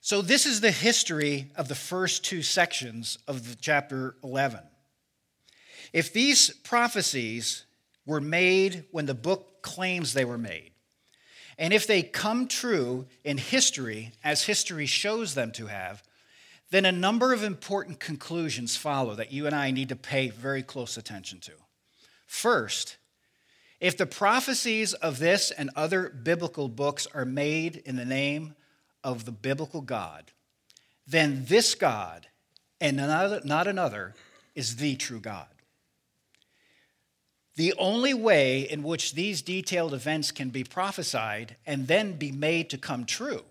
So, 0.00 0.22
this 0.22 0.46
is 0.46 0.62
the 0.62 0.70
history 0.70 1.52
of 1.54 1.68
the 1.68 1.74
first 1.74 2.24
two 2.24 2.40
sections 2.40 3.18
of 3.28 3.60
chapter 3.60 4.14
11. 4.24 4.60
If 5.92 6.14
these 6.14 6.48
prophecies 6.48 7.66
were 8.06 8.22
made 8.22 8.86
when 8.90 9.04
the 9.04 9.12
book 9.12 9.60
claims 9.60 10.14
they 10.14 10.24
were 10.24 10.38
made, 10.38 10.70
and 11.58 11.72
if 11.72 11.86
they 11.86 12.02
come 12.02 12.46
true 12.46 13.06
in 13.24 13.36
history 13.36 14.12
as 14.22 14.44
history 14.44 14.86
shows 14.86 15.34
them 15.34 15.50
to 15.52 15.66
have, 15.66 16.02
then 16.70 16.84
a 16.84 16.92
number 16.92 17.32
of 17.32 17.42
important 17.42 17.98
conclusions 17.98 18.76
follow 18.76 19.14
that 19.14 19.32
you 19.32 19.46
and 19.46 19.54
I 19.54 19.70
need 19.70 19.88
to 19.88 19.96
pay 19.96 20.28
very 20.28 20.62
close 20.62 20.96
attention 20.96 21.40
to. 21.40 21.52
First, 22.26 22.98
if 23.80 23.96
the 23.96 24.06
prophecies 24.06 24.92
of 24.94 25.18
this 25.18 25.50
and 25.50 25.70
other 25.74 26.08
biblical 26.08 26.68
books 26.68 27.06
are 27.14 27.24
made 27.24 27.76
in 27.84 27.96
the 27.96 28.04
name 28.04 28.54
of 29.02 29.24
the 29.24 29.32
biblical 29.32 29.80
God, 29.80 30.30
then 31.06 31.44
this 31.46 31.74
God 31.74 32.26
and 32.80 32.96
not 32.96 33.66
another 33.66 34.14
is 34.54 34.76
the 34.76 34.94
true 34.96 35.20
God. 35.20 35.48
The 37.58 37.74
only 37.76 38.14
way 38.14 38.70
in 38.70 38.84
which 38.84 39.14
these 39.14 39.42
detailed 39.42 39.92
events 39.92 40.30
can 40.30 40.50
be 40.50 40.62
prophesied 40.62 41.56
and 41.66 41.88
then 41.88 42.12
be 42.12 42.30
made 42.30 42.70
to 42.70 42.78
come 42.78 43.04
true 43.04 43.42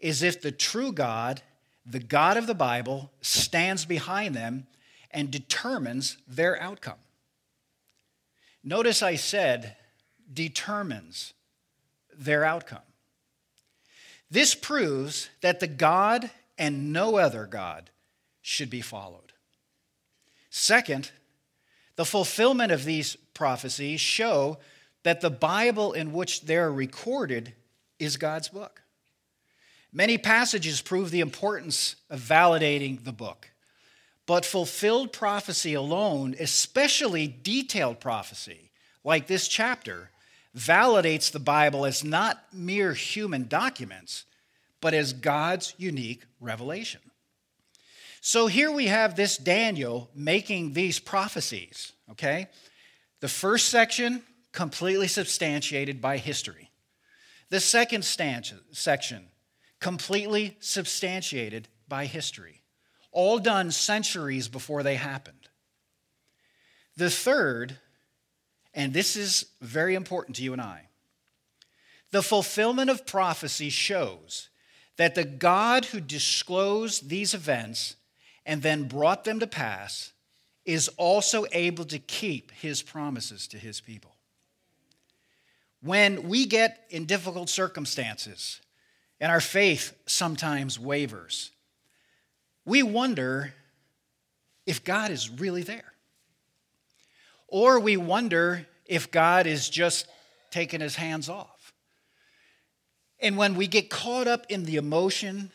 is 0.00 0.24
if 0.24 0.42
the 0.42 0.50
true 0.50 0.90
God 0.90 1.40
the 1.86 2.00
God 2.00 2.36
of 2.36 2.48
the 2.48 2.54
Bible 2.54 3.12
stands 3.20 3.84
behind 3.84 4.34
them 4.34 4.66
and 5.12 5.30
determines 5.30 6.18
their 6.26 6.60
outcome. 6.60 6.98
Notice 8.64 9.00
I 9.00 9.14
said 9.14 9.76
determines 10.32 11.32
their 12.12 12.44
outcome. 12.44 12.82
This 14.28 14.56
proves 14.56 15.30
that 15.40 15.60
the 15.60 15.68
God 15.68 16.30
and 16.58 16.92
no 16.92 17.16
other 17.16 17.46
God 17.46 17.90
should 18.42 18.70
be 18.70 18.80
followed. 18.80 19.32
Second, 20.50 21.12
the 22.00 22.06
fulfillment 22.06 22.72
of 22.72 22.86
these 22.86 23.14
prophecies 23.34 24.00
show 24.00 24.56
that 25.02 25.20
the 25.20 25.28
Bible 25.28 25.92
in 25.92 26.14
which 26.14 26.40
they're 26.40 26.72
recorded 26.72 27.52
is 27.98 28.16
God's 28.16 28.48
book. 28.48 28.80
Many 29.92 30.16
passages 30.16 30.80
prove 30.80 31.10
the 31.10 31.20
importance 31.20 31.96
of 32.08 32.18
validating 32.18 33.04
the 33.04 33.12
book. 33.12 33.50
But 34.24 34.46
fulfilled 34.46 35.12
prophecy 35.12 35.74
alone, 35.74 36.34
especially 36.40 37.28
detailed 37.28 38.00
prophecy, 38.00 38.70
like 39.04 39.26
this 39.26 39.46
chapter, 39.46 40.08
validates 40.56 41.30
the 41.30 41.38
Bible 41.38 41.84
as 41.84 42.02
not 42.02 42.42
mere 42.50 42.94
human 42.94 43.46
documents, 43.46 44.24
but 44.80 44.94
as 44.94 45.12
God's 45.12 45.74
unique 45.76 46.24
revelation. 46.40 47.02
So 48.20 48.46
here 48.46 48.70
we 48.70 48.86
have 48.86 49.16
this 49.16 49.38
Daniel 49.38 50.10
making 50.14 50.74
these 50.74 50.98
prophecies, 50.98 51.92
okay? 52.10 52.48
The 53.20 53.28
first 53.28 53.68
section, 53.68 54.22
completely 54.52 55.08
substantiated 55.08 56.00
by 56.00 56.18
history. 56.18 56.70
The 57.48 57.60
second 57.60 58.04
section, 58.04 59.28
completely 59.80 60.56
substantiated 60.60 61.68
by 61.88 62.06
history, 62.06 62.62
all 63.10 63.38
done 63.38 63.70
centuries 63.70 64.48
before 64.48 64.82
they 64.82 64.96
happened. 64.96 65.48
The 66.96 67.10
third, 67.10 67.78
and 68.74 68.92
this 68.92 69.16
is 69.16 69.46
very 69.62 69.94
important 69.94 70.36
to 70.36 70.42
you 70.42 70.52
and 70.52 70.60
I, 70.60 70.88
the 72.10 72.22
fulfillment 72.22 72.90
of 72.90 73.06
prophecy 73.06 73.70
shows 73.70 74.48
that 74.96 75.14
the 75.14 75.24
God 75.24 75.86
who 75.86 76.00
disclosed 76.00 77.08
these 77.08 77.32
events 77.34 77.96
and 78.50 78.62
then 78.62 78.88
brought 78.88 79.22
them 79.22 79.38
to 79.38 79.46
pass 79.46 80.12
is 80.64 80.88
also 80.96 81.46
able 81.52 81.84
to 81.84 82.00
keep 82.00 82.50
his 82.50 82.82
promises 82.82 83.46
to 83.46 83.56
his 83.56 83.80
people. 83.80 84.10
When 85.80 86.28
we 86.28 86.46
get 86.46 86.84
in 86.90 87.06
difficult 87.06 87.48
circumstances, 87.48 88.60
and 89.20 89.30
our 89.30 89.40
faith 89.40 89.96
sometimes 90.04 90.80
wavers. 90.80 91.52
We 92.64 92.82
wonder 92.82 93.54
if 94.66 94.82
God 94.82 95.12
is 95.12 95.30
really 95.30 95.62
there. 95.62 95.92
Or 97.46 97.78
we 97.78 97.96
wonder 97.96 98.66
if 98.84 99.12
God 99.12 99.46
is 99.46 99.68
just 99.68 100.08
taking 100.50 100.80
his 100.80 100.96
hands 100.96 101.28
off. 101.28 101.72
And 103.20 103.36
when 103.36 103.54
we 103.54 103.68
get 103.68 103.90
caught 103.90 104.26
up 104.26 104.46
in 104.48 104.64
the 104.64 104.76
emotion, 104.76 105.52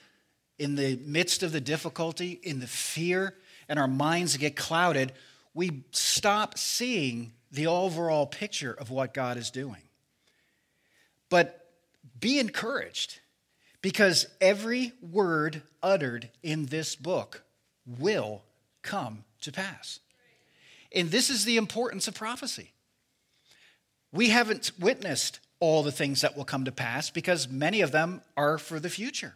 in 0.57 0.75
the 0.75 0.97
midst 1.03 1.43
of 1.43 1.51
the 1.51 1.61
difficulty, 1.61 2.39
in 2.43 2.59
the 2.59 2.67
fear, 2.67 3.35
and 3.67 3.79
our 3.79 3.87
minds 3.87 4.37
get 4.37 4.55
clouded, 4.55 5.11
we 5.53 5.83
stop 5.91 6.57
seeing 6.57 7.33
the 7.51 7.67
overall 7.67 8.25
picture 8.25 8.73
of 8.73 8.89
what 8.89 9.13
God 9.13 9.37
is 9.37 9.49
doing. 9.49 9.81
But 11.29 11.69
be 12.19 12.39
encouraged 12.39 13.19
because 13.81 14.27
every 14.41 14.93
word 15.01 15.61
uttered 15.81 16.29
in 16.43 16.65
this 16.67 16.95
book 16.95 17.43
will 17.85 18.43
come 18.81 19.23
to 19.41 19.51
pass. 19.51 19.99
And 20.91 21.11
this 21.11 21.29
is 21.29 21.45
the 21.45 21.57
importance 21.57 22.07
of 22.07 22.15
prophecy. 22.15 22.71
We 24.11 24.29
haven't 24.29 24.71
witnessed 24.79 25.39
all 25.59 25.83
the 25.83 25.91
things 25.91 26.21
that 26.21 26.37
will 26.37 26.45
come 26.45 26.65
to 26.65 26.71
pass 26.71 27.09
because 27.09 27.49
many 27.49 27.81
of 27.81 27.91
them 27.91 28.21
are 28.37 28.57
for 28.57 28.79
the 28.79 28.89
future. 28.89 29.35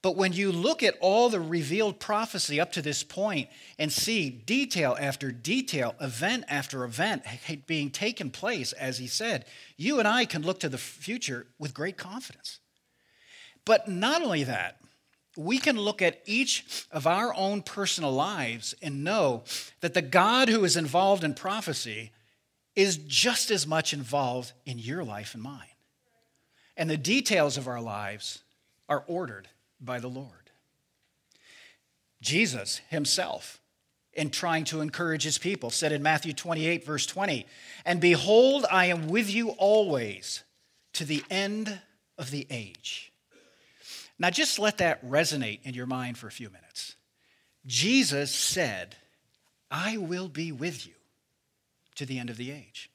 But 0.00 0.16
when 0.16 0.32
you 0.32 0.52
look 0.52 0.82
at 0.82 0.96
all 1.00 1.28
the 1.28 1.40
revealed 1.40 1.98
prophecy 1.98 2.60
up 2.60 2.70
to 2.72 2.82
this 2.82 3.02
point 3.02 3.48
and 3.78 3.92
see 3.92 4.30
detail 4.30 4.96
after 4.98 5.32
detail, 5.32 5.96
event 6.00 6.44
after 6.48 6.84
event 6.84 7.24
being 7.66 7.90
taken 7.90 8.30
place, 8.30 8.72
as 8.72 8.98
he 8.98 9.08
said, 9.08 9.44
you 9.76 9.98
and 9.98 10.06
I 10.06 10.24
can 10.24 10.42
look 10.42 10.60
to 10.60 10.68
the 10.68 10.78
future 10.78 11.48
with 11.58 11.74
great 11.74 11.96
confidence. 11.96 12.60
But 13.64 13.88
not 13.88 14.22
only 14.22 14.44
that, 14.44 14.80
we 15.36 15.58
can 15.58 15.76
look 15.76 16.00
at 16.00 16.22
each 16.26 16.86
of 16.92 17.06
our 17.06 17.34
own 17.34 17.62
personal 17.62 18.12
lives 18.12 18.74
and 18.80 19.04
know 19.04 19.44
that 19.80 19.94
the 19.94 20.02
God 20.02 20.48
who 20.48 20.64
is 20.64 20.76
involved 20.76 21.24
in 21.24 21.34
prophecy 21.34 22.12
is 22.76 22.96
just 22.96 23.50
as 23.50 23.66
much 23.66 23.92
involved 23.92 24.52
in 24.64 24.78
your 24.78 25.02
life 25.02 25.34
and 25.34 25.42
mine. 25.42 25.66
And 26.76 26.88
the 26.88 26.96
details 26.96 27.56
of 27.56 27.66
our 27.66 27.80
lives 27.80 28.42
are 28.88 29.04
ordered 29.08 29.48
by 29.80 30.00
the 30.00 30.08
Lord. 30.08 30.50
Jesus 32.20 32.80
himself, 32.88 33.60
in 34.12 34.30
trying 34.30 34.64
to 34.64 34.80
encourage 34.80 35.22
his 35.22 35.38
people, 35.38 35.70
said 35.70 35.92
in 35.92 36.02
Matthew 36.02 36.32
28, 36.32 36.84
verse 36.84 37.06
20, 37.06 37.46
And 37.84 38.00
behold, 38.00 38.66
I 38.70 38.86
am 38.86 39.08
with 39.08 39.32
you 39.32 39.50
always 39.50 40.42
to 40.94 41.04
the 41.04 41.22
end 41.30 41.80
of 42.16 42.30
the 42.30 42.46
age. 42.50 43.12
Now, 44.18 44.30
just 44.30 44.58
let 44.58 44.78
that 44.78 45.04
resonate 45.06 45.60
in 45.62 45.74
your 45.74 45.86
mind 45.86 46.18
for 46.18 46.26
a 46.26 46.32
few 46.32 46.50
minutes. 46.50 46.96
Jesus 47.66 48.34
said, 48.34 48.96
I 49.70 49.96
will 49.96 50.28
be 50.28 50.50
with 50.50 50.86
you 50.86 50.94
to 51.94 52.06
the 52.06 52.18
end 52.18 52.30
of 52.30 52.36
the 52.36 52.50
age. 52.50 52.90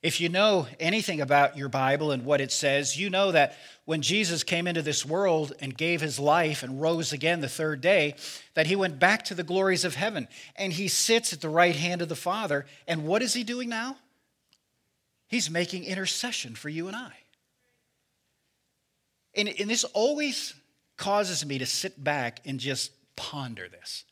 If 0.00 0.20
you 0.20 0.28
know 0.28 0.68
anything 0.78 1.20
about 1.20 1.56
your 1.56 1.68
Bible 1.68 2.12
and 2.12 2.24
what 2.24 2.40
it 2.40 2.52
says, 2.52 2.96
you 2.96 3.10
know 3.10 3.32
that 3.32 3.56
when 3.84 4.00
Jesus 4.00 4.44
came 4.44 4.68
into 4.68 4.80
this 4.80 5.04
world 5.04 5.52
and 5.60 5.76
gave 5.76 6.00
his 6.00 6.20
life 6.20 6.62
and 6.62 6.80
rose 6.80 7.12
again 7.12 7.40
the 7.40 7.48
third 7.48 7.80
day, 7.80 8.14
that 8.54 8.68
he 8.68 8.76
went 8.76 9.00
back 9.00 9.24
to 9.24 9.34
the 9.34 9.42
glories 9.42 9.84
of 9.84 9.96
heaven 9.96 10.28
and 10.54 10.72
he 10.72 10.86
sits 10.86 11.32
at 11.32 11.40
the 11.40 11.48
right 11.48 11.74
hand 11.74 12.00
of 12.00 12.08
the 12.08 12.14
Father. 12.14 12.64
And 12.86 13.06
what 13.06 13.22
is 13.22 13.34
he 13.34 13.42
doing 13.42 13.68
now? 13.68 13.96
He's 15.26 15.50
making 15.50 15.84
intercession 15.84 16.54
for 16.54 16.68
you 16.68 16.86
and 16.86 16.96
I. 16.96 17.12
And, 19.34 19.48
and 19.48 19.68
this 19.68 19.84
always 19.84 20.54
causes 20.96 21.44
me 21.44 21.58
to 21.58 21.66
sit 21.66 22.02
back 22.02 22.40
and 22.44 22.60
just 22.60 22.92
ponder 23.16 23.68
this. 23.68 24.04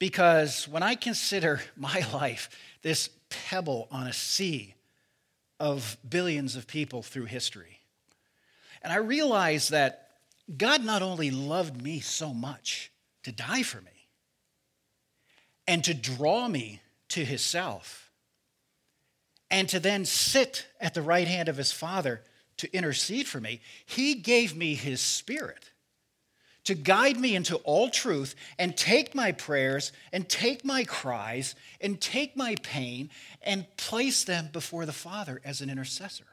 Because 0.00 0.66
when 0.66 0.82
I 0.82 0.96
consider 0.96 1.60
my 1.76 2.04
life, 2.12 2.50
this 2.82 3.08
pebble 3.28 3.86
on 3.92 4.08
a 4.08 4.12
sea 4.12 4.74
of 5.60 5.96
billions 6.08 6.56
of 6.56 6.66
people 6.66 7.02
through 7.02 7.26
history, 7.26 7.80
and 8.82 8.92
I 8.92 8.96
realize 8.96 9.68
that 9.68 10.08
God 10.56 10.84
not 10.84 11.02
only 11.02 11.30
loved 11.30 11.80
me 11.80 12.00
so 12.00 12.34
much 12.34 12.90
to 13.22 13.30
die 13.30 13.62
for 13.62 13.80
me 13.80 14.08
and 15.68 15.84
to 15.84 15.94
draw 15.94 16.48
me 16.48 16.80
to 17.10 17.24
himself, 17.24 18.10
and 19.50 19.68
to 19.68 19.80
then 19.80 20.04
sit 20.04 20.66
at 20.80 20.94
the 20.94 21.02
right 21.02 21.28
hand 21.28 21.48
of 21.48 21.56
his 21.56 21.72
Father 21.72 22.22
to 22.56 22.72
intercede 22.74 23.26
for 23.26 23.40
me, 23.40 23.60
he 23.84 24.14
gave 24.14 24.56
me 24.56 24.74
his 24.74 25.00
spirit 25.00 25.70
to 26.70 26.76
guide 26.76 27.18
me 27.18 27.34
into 27.34 27.56
all 27.56 27.90
truth 27.90 28.36
and 28.56 28.76
take 28.76 29.12
my 29.12 29.32
prayers 29.32 29.90
and 30.12 30.28
take 30.28 30.64
my 30.64 30.84
cries 30.84 31.56
and 31.80 32.00
take 32.00 32.36
my 32.36 32.54
pain 32.62 33.10
and 33.42 33.66
place 33.76 34.22
them 34.22 34.48
before 34.52 34.86
the 34.86 34.92
Father 34.92 35.40
as 35.44 35.60
an 35.60 35.68
intercessor. 35.68 36.28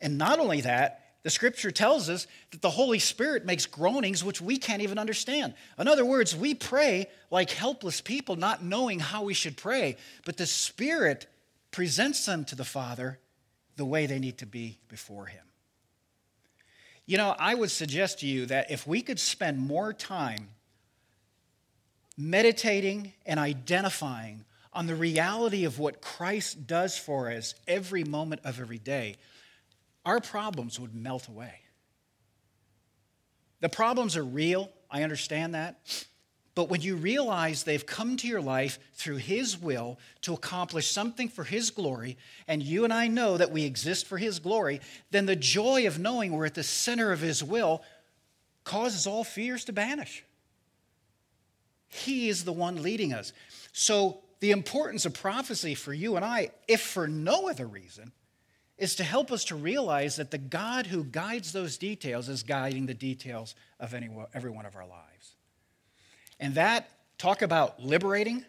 And 0.00 0.18
not 0.18 0.40
only 0.40 0.62
that, 0.62 1.14
the 1.22 1.30
scripture 1.30 1.70
tells 1.70 2.08
us 2.08 2.26
that 2.50 2.60
the 2.60 2.70
Holy 2.70 2.98
Spirit 2.98 3.46
makes 3.46 3.66
groanings 3.66 4.24
which 4.24 4.40
we 4.40 4.58
can't 4.58 4.82
even 4.82 4.98
understand. 4.98 5.54
In 5.78 5.86
other 5.86 6.04
words, 6.04 6.34
we 6.34 6.52
pray 6.52 7.06
like 7.30 7.52
helpless 7.52 8.00
people, 8.00 8.34
not 8.34 8.64
knowing 8.64 8.98
how 8.98 9.22
we 9.22 9.32
should 9.32 9.56
pray, 9.56 9.96
but 10.24 10.38
the 10.38 10.46
Spirit 10.46 11.28
presents 11.70 12.26
them 12.26 12.44
to 12.46 12.56
the 12.56 12.64
Father 12.64 13.20
the 13.76 13.84
way 13.84 14.06
they 14.06 14.18
need 14.18 14.38
to 14.38 14.46
be 14.46 14.80
before 14.88 15.26
Him. 15.26 15.44
You 17.06 17.18
know, 17.18 17.34
I 17.38 17.54
would 17.54 17.70
suggest 17.70 18.20
to 18.20 18.26
you 18.26 18.46
that 18.46 18.70
if 18.70 18.86
we 18.86 19.02
could 19.02 19.20
spend 19.20 19.58
more 19.58 19.92
time 19.92 20.48
meditating 22.16 23.12
and 23.26 23.38
identifying 23.38 24.44
on 24.72 24.86
the 24.86 24.94
reality 24.94 25.64
of 25.64 25.78
what 25.78 26.00
Christ 26.00 26.66
does 26.66 26.96
for 26.96 27.30
us 27.30 27.54
every 27.68 28.04
moment 28.04 28.40
of 28.44 28.60
every 28.60 28.78
day, 28.78 29.16
our 30.06 30.20
problems 30.20 30.80
would 30.80 30.94
melt 30.94 31.28
away. 31.28 31.60
The 33.60 33.68
problems 33.68 34.16
are 34.16 34.24
real, 34.24 34.70
I 34.90 35.02
understand 35.02 35.54
that. 35.54 36.06
But 36.54 36.68
when 36.68 36.82
you 36.82 36.94
realize 36.96 37.64
they've 37.64 37.84
come 37.84 38.16
to 38.18 38.28
your 38.28 38.40
life 38.40 38.78
through 38.94 39.16
His 39.16 39.58
will 39.60 39.98
to 40.22 40.34
accomplish 40.34 40.90
something 40.90 41.28
for 41.28 41.42
His 41.42 41.70
glory, 41.70 42.16
and 42.46 42.62
you 42.62 42.84
and 42.84 42.92
I 42.92 43.08
know 43.08 43.36
that 43.36 43.50
we 43.50 43.64
exist 43.64 44.06
for 44.06 44.18
His 44.18 44.38
glory, 44.38 44.80
then 45.10 45.26
the 45.26 45.34
joy 45.34 45.86
of 45.86 45.98
knowing 45.98 46.32
we're 46.32 46.46
at 46.46 46.54
the 46.54 46.62
center 46.62 47.10
of 47.10 47.20
His 47.20 47.42
will 47.42 47.82
causes 48.62 49.06
all 49.06 49.24
fears 49.24 49.64
to 49.64 49.72
banish. 49.72 50.24
He 51.88 52.28
is 52.28 52.44
the 52.44 52.52
one 52.52 52.82
leading 52.82 53.12
us. 53.12 53.32
So, 53.72 54.20
the 54.40 54.50
importance 54.50 55.06
of 55.06 55.14
prophecy 55.14 55.74
for 55.74 55.94
you 55.94 56.16
and 56.16 56.24
I, 56.24 56.50
if 56.68 56.82
for 56.82 57.08
no 57.08 57.48
other 57.48 57.66
reason, 57.66 58.12
is 58.76 58.96
to 58.96 59.04
help 59.04 59.32
us 59.32 59.44
to 59.44 59.54
realize 59.54 60.16
that 60.16 60.30
the 60.30 60.38
God 60.38 60.86
who 60.86 61.04
guides 61.04 61.52
those 61.52 61.78
details 61.78 62.28
is 62.28 62.42
guiding 62.42 62.86
the 62.86 62.94
details 62.94 63.54
of 63.80 63.94
any, 63.94 64.10
every 64.34 64.50
one 64.50 64.66
of 64.66 64.76
our 64.76 64.86
lives. 64.86 65.33
And 66.40 66.54
that, 66.54 66.90
talk 67.18 67.42
about 67.42 67.82
liberating, 67.82 68.44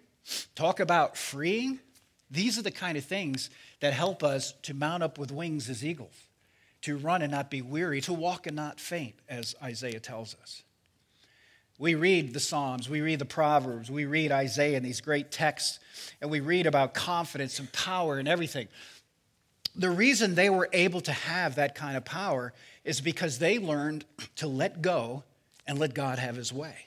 talk 0.55 0.79
about 0.79 1.17
freeing. 1.17 1.79
These 2.31 2.57
are 2.57 2.63
the 2.63 2.71
kind 2.71 2.97
of 2.97 3.05
things 3.05 3.49
that 3.79 3.93
help 3.93 4.23
us 4.23 4.53
to 4.63 4.73
mount 4.73 5.03
up 5.03 5.17
with 5.17 5.31
wings 5.31 5.69
as 5.69 5.85
eagles, 5.85 6.15
to 6.81 6.97
run 6.97 7.21
and 7.21 7.31
not 7.31 7.51
be 7.51 7.61
weary, 7.61 8.01
to 8.01 8.13
walk 8.13 8.47
and 8.47 8.55
not 8.55 8.79
faint, 8.79 9.15
as 9.29 9.55
Isaiah 9.61 9.99
tells 9.99 10.35
us. 10.41 10.63
We 11.77 11.95
read 11.95 12.33
the 12.33 12.39
Psalms, 12.39 12.89
we 12.89 13.01
read 13.01 13.19
the 13.19 13.25
Proverbs, 13.25 13.91
we 13.91 14.05
read 14.05 14.31
Isaiah 14.31 14.77
and 14.77 14.85
these 14.85 15.01
great 15.01 15.29
texts, 15.29 15.79
and 16.21 16.31
we 16.31 16.39
read 16.39 16.67
about 16.67 16.93
confidence 16.93 17.59
and 17.59 17.71
power 17.73 18.17
and 18.17 18.27
everything. 18.27 18.69
The 19.75 19.89
reason 19.89 20.35
they 20.35 20.49
were 20.49 20.69
able 20.71 21.01
to 21.01 21.11
have 21.11 21.55
that 21.55 21.75
kind 21.75 21.97
of 21.97 22.05
power 22.05 22.53
is 22.85 23.01
because 23.01 23.39
they 23.39 23.59
learned 23.59 24.05
to 24.37 24.47
let 24.47 24.81
go 24.81 25.23
and 25.67 25.77
let 25.77 25.93
God 25.93 26.17
have 26.17 26.37
his 26.37 26.53
way. 26.53 26.85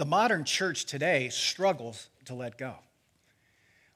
The 0.00 0.06
modern 0.06 0.46
church 0.46 0.86
today 0.86 1.28
struggles 1.28 2.08
to 2.24 2.34
let 2.34 2.56
go. 2.56 2.76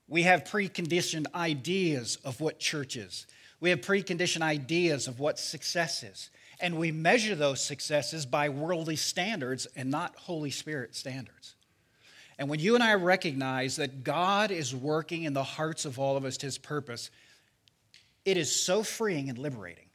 We 0.06 0.24
have 0.24 0.44
preconditioned 0.44 1.24
ideas 1.34 2.18
of 2.22 2.42
what 2.42 2.58
church 2.58 2.98
is. 2.98 3.26
We 3.58 3.70
have 3.70 3.80
preconditioned 3.80 4.42
ideas 4.42 5.08
of 5.08 5.18
what 5.18 5.38
success 5.38 6.02
is. 6.02 6.28
And 6.60 6.76
we 6.76 6.92
measure 6.92 7.34
those 7.34 7.64
successes 7.64 8.26
by 8.26 8.50
worldly 8.50 8.96
standards 8.96 9.66
and 9.76 9.90
not 9.90 10.14
Holy 10.16 10.50
Spirit 10.50 10.94
standards. 10.94 11.54
And 12.38 12.50
when 12.50 12.60
you 12.60 12.74
and 12.74 12.84
I 12.84 12.96
recognize 12.96 13.76
that 13.76 14.04
God 14.04 14.50
is 14.50 14.76
working 14.76 15.22
in 15.22 15.32
the 15.32 15.42
hearts 15.42 15.86
of 15.86 15.98
all 15.98 16.18
of 16.18 16.26
us 16.26 16.36
to 16.36 16.44
his 16.44 16.58
purpose, 16.58 17.08
it 18.26 18.36
is 18.36 18.54
so 18.54 18.82
freeing 18.82 19.30
and 19.30 19.38
liberating 19.38 19.88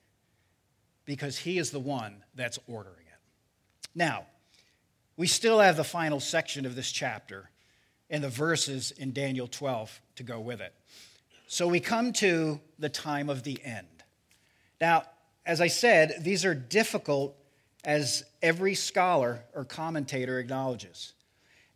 because 1.05 1.37
he 1.37 1.59
is 1.59 1.69
the 1.69 1.79
one 1.79 2.23
that's 2.33 2.57
ordering 2.67 3.05
it. 3.05 3.19
Now, 3.93 4.25
we 5.19 5.27
still 5.27 5.59
have 5.59 5.75
the 5.75 5.83
final 5.83 6.21
section 6.21 6.65
of 6.65 6.77
this 6.77 6.89
chapter 6.89 7.49
and 8.09 8.23
the 8.23 8.29
verses 8.29 8.91
in 8.91 9.11
Daniel 9.11 9.47
12 9.47 9.99
to 10.15 10.23
go 10.23 10.39
with 10.39 10.61
it. 10.61 10.73
So 11.45 11.67
we 11.67 11.81
come 11.81 12.13
to 12.13 12.61
the 12.79 12.87
time 12.87 13.29
of 13.29 13.43
the 13.43 13.61
end. 13.61 13.85
Now, 14.79 15.03
as 15.45 15.59
I 15.59 15.67
said, 15.67 16.19
these 16.21 16.45
are 16.45 16.53
difficult 16.55 17.35
as 17.83 18.23
every 18.41 18.75
scholar 18.75 19.43
or 19.53 19.65
commentator 19.65 20.39
acknowledges. 20.39 21.11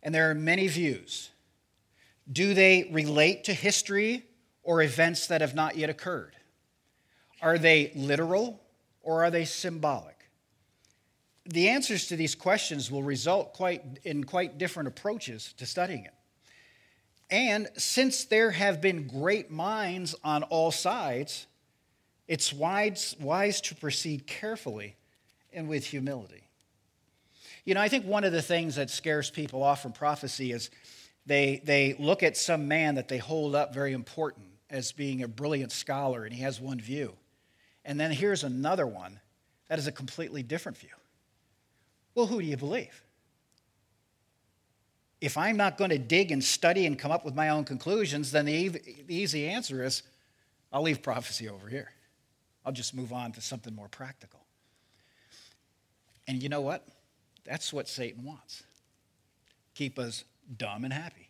And 0.02 0.14
there 0.14 0.30
are 0.30 0.34
many 0.34 0.66
views. 0.66 1.28
Do 2.32 2.54
they 2.54 2.88
relate 2.90 3.44
to 3.44 3.52
history 3.52 4.24
or 4.62 4.80
events 4.80 5.26
that 5.26 5.42
have 5.42 5.54
not 5.54 5.76
yet 5.76 5.90
occurred? 5.90 6.34
Are 7.42 7.58
they 7.58 7.92
literal 7.94 8.58
or 9.02 9.22
are 9.22 9.30
they 9.30 9.44
symbolic? 9.44 10.13
The 11.46 11.68
answers 11.68 12.06
to 12.08 12.16
these 12.16 12.34
questions 12.34 12.90
will 12.90 13.02
result 13.02 13.52
quite 13.52 13.82
in 14.04 14.24
quite 14.24 14.58
different 14.58 14.88
approaches 14.88 15.52
to 15.58 15.66
studying 15.66 16.04
it. 16.04 16.14
And 17.30 17.68
since 17.76 18.24
there 18.24 18.50
have 18.50 18.80
been 18.80 19.06
great 19.06 19.50
minds 19.50 20.14
on 20.22 20.42
all 20.44 20.70
sides, 20.70 21.46
it's 22.28 22.52
wise, 22.52 23.16
wise 23.20 23.60
to 23.62 23.74
proceed 23.74 24.26
carefully 24.26 24.96
and 25.52 25.68
with 25.68 25.86
humility. 25.86 26.48
You 27.64 27.74
know, 27.74 27.80
I 27.80 27.88
think 27.88 28.04
one 28.06 28.24
of 28.24 28.32
the 28.32 28.42
things 28.42 28.76
that 28.76 28.90
scares 28.90 29.30
people 29.30 29.62
off 29.62 29.82
from 29.82 29.92
prophecy 29.92 30.52
is 30.52 30.70
they, 31.26 31.62
they 31.64 31.94
look 31.98 32.22
at 32.22 32.36
some 32.36 32.68
man 32.68 32.96
that 32.96 33.08
they 33.08 33.18
hold 33.18 33.54
up 33.54 33.72
very 33.72 33.92
important 33.92 34.46
as 34.68 34.92
being 34.92 35.22
a 35.22 35.28
brilliant 35.28 35.72
scholar, 35.72 36.24
and 36.24 36.34
he 36.34 36.42
has 36.42 36.60
one 36.60 36.80
view. 36.80 37.14
And 37.84 37.98
then 37.98 38.10
here's 38.10 38.44
another 38.44 38.86
one 38.86 39.20
that 39.68 39.78
is 39.78 39.86
a 39.86 39.92
completely 39.92 40.42
different 40.42 40.76
view. 40.76 40.90
Well, 42.14 42.26
who 42.26 42.40
do 42.40 42.46
you 42.46 42.56
believe? 42.56 43.02
If 45.20 45.38
I'm 45.38 45.56
not 45.56 45.78
going 45.78 45.90
to 45.90 45.98
dig 45.98 46.32
and 46.32 46.44
study 46.44 46.86
and 46.86 46.98
come 46.98 47.10
up 47.10 47.24
with 47.24 47.34
my 47.34 47.48
own 47.48 47.64
conclusions, 47.64 48.30
then 48.30 48.44
the, 48.44 48.68
the 48.68 49.14
easy 49.14 49.48
answer 49.48 49.82
is 49.82 50.02
I'll 50.72 50.82
leave 50.82 51.02
prophecy 51.02 51.48
over 51.48 51.68
here. 51.68 51.90
I'll 52.64 52.72
just 52.72 52.94
move 52.94 53.12
on 53.12 53.32
to 53.32 53.40
something 53.40 53.74
more 53.74 53.88
practical. 53.88 54.40
And 56.26 56.42
you 56.42 56.48
know 56.48 56.60
what? 56.60 56.86
That's 57.44 57.72
what 57.72 57.88
Satan 57.88 58.24
wants. 58.24 58.64
Keep 59.74 59.98
us 59.98 60.24
dumb 60.56 60.84
and 60.84 60.92
happy 60.92 61.28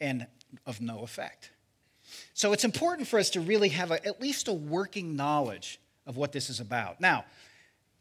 and 0.00 0.26
of 0.66 0.80
no 0.80 1.00
effect. 1.00 1.50
So 2.34 2.52
it's 2.52 2.64
important 2.64 3.08
for 3.08 3.18
us 3.18 3.30
to 3.30 3.40
really 3.40 3.68
have 3.70 3.90
a, 3.90 4.04
at 4.06 4.20
least 4.20 4.48
a 4.48 4.52
working 4.52 5.16
knowledge 5.16 5.80
of 6.06 6.16
what 6.16 6.32
this 6.32 6.50
is 6.50 6.60
about. 6.60 7.00
Now, 7.00 7.24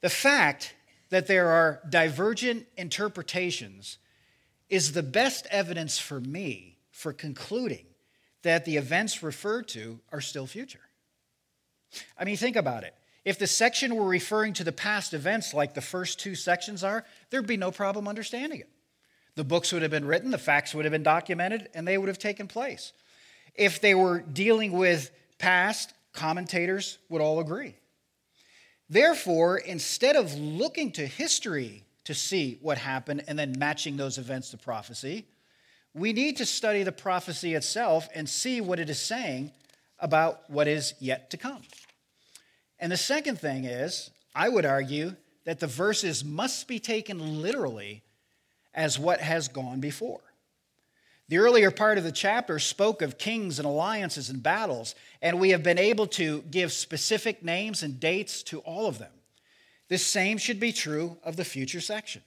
the 0.02 0.10
fact 0.10 0.74
that 1.12 1.28
there 1.28 1.50
are 1.50 1.82
divergent 1.88 2.66
interpretations 2.78 4.00
is 4.70 4.94
the 4.94 5.04
best 5.04 5.46
evidence 5.52 6.00
for 6.00 6.20
me 6.20 6.78
for 6.90 7.14
concluding 7.14 7.86
that 8.42 8.66
the 8.66 8.78
events 8.78 9.22
referred 9.22 9.68
to 9.68 10.00
are 10.12 10.22
still 10.22 10.48
future. 10.48 10.80
I 12.18 12.24
mean, 12.24 12.38
think 12.38 12.56
about 12.56 12.84
it. 12.84 12.96
If 13.24 13.38
the 13.38 13.46
section 13.46 13.96
were 13.96 14.08
referring 14.08 14.54
to 14.54 14.64
the 14.64 14.72
past 14.72 15.14
events 15.14 15.54
like 15.54 15.74
the 15.74 15.82
first 15.82 16.20
two 16.20 16.34
sections 16.34 16.84
are, 16.84 17.06
there'd 17.30 17.46
be 17.46 17.58
no 17.58 17.70
problem 17.70 18.08
understanding 18.08 18.62
it. 18.62 18.70
The 19.36 19.44
books 19.44 19.72
would 19.72 19.82
have 19.82 19.92
been 19.92 20.06
written, 20.06 20.32
the 20.32 20.38
facts 20.38 20.74
would 20.74 20.86
have 20.86 20.92
been 20.92 21.04
documented, 21.04 21.70
and 21.74 21.88
they 21.88 21.98
would 21.98 22.08
have 22.08 22.18
taken 22.18 22.48
place. 22.48 22.94
If 23.54 23.80
they 23.80 23.94
were 23.94 24.22
dealing 24.22 24.72
with 24.72 25.12
past, 25.38 25.94
commentators 26.14 26.98
would 27.10 27.22
all 27.22 27.40
agree. 27.40 27.76
Therefore, 28.92 29.58
instead 29.58 30.18
of 30.18 30.36
looking 30.36 30.92
to 30.92 31.08
history 31.08 31.86
to 32.04 32.14
see 32.14 32.60
what 32.62 32.78
happened 32.78 33.24
and 33.26 33.40
then 33.40 33.56
matching 33.58 33.96
those 33.96 34.18
events 34.18 34.50
to 34.50 34.58
prophecy, 34.58 35.24
we 35.94 36.12
need 36.12 36.36
to 36.38 36.46
study 36.46 36.84
the 36.84 36.92
prophecy 36.92 37.54
itself 37.54 38.10
and 38.14 38.28
see 38.28 38.60
what 38.60 38.80
it 38.80 38.90
is 38.90 39.00
saying 39.00 39.52
about 39.98 40.42
what 40.50 40.68
is 40.68 40.94
yet 41.00 41.30
to 41.30 41.38
come. 41.38 41.62
And 42.80 42.92
the 42.92 42.98
second 42.98 43.40
thing 43.40 43.64
is, 43.64 44.10
I 44.36 44.50
would 44.50 44.66
argue 44.66 45.16
that 45.46 45.62
the 45.62 45.68
verses 45.68 46.26
must 46.26 46.68
be 46.68 46.80
taken 46.80 47.42
literally 47.42 48.04
as 48.74 49.00
what 49.00 49.22
has 49.22 49.48
gone 49.48 49.80
before. 49.80 50.20
The 51.32 51.38
earlier 51.38 51.72
part 51.72 51.98
of 51.98 52.04
the 52.04 52.12
chapter 52.12 52.60
spoke 52.60 53.02
of 53.02 53.18
kings 53.18 53.58
and 53.58 53.66
alliances 53.66 54.30
and 54.30 54.44
battles, 54.44 54.96
and 55.22 55.40
we 55.40 55.52
have 55.52 55.64
been 55.64 55.78
able 55.78 56.06
to 56.08 56.42
give 56.52 56.74
specific 56.74 57.42
names 57.42 57.84
and 57.84 58.02
dates 58.02 58.44
to 58.44 58.60
all 58.60 58.86
of 58.86 58.98
them. 58.98 59.14
The 59.88 59.98
same 59.98 60.38
should 60.38 60.60
be 60.60 60.74
true 60.74 61.16
of 61.24 61.38
the 61.38 61.46
future 61.46 61.80
section. 61.80 62.22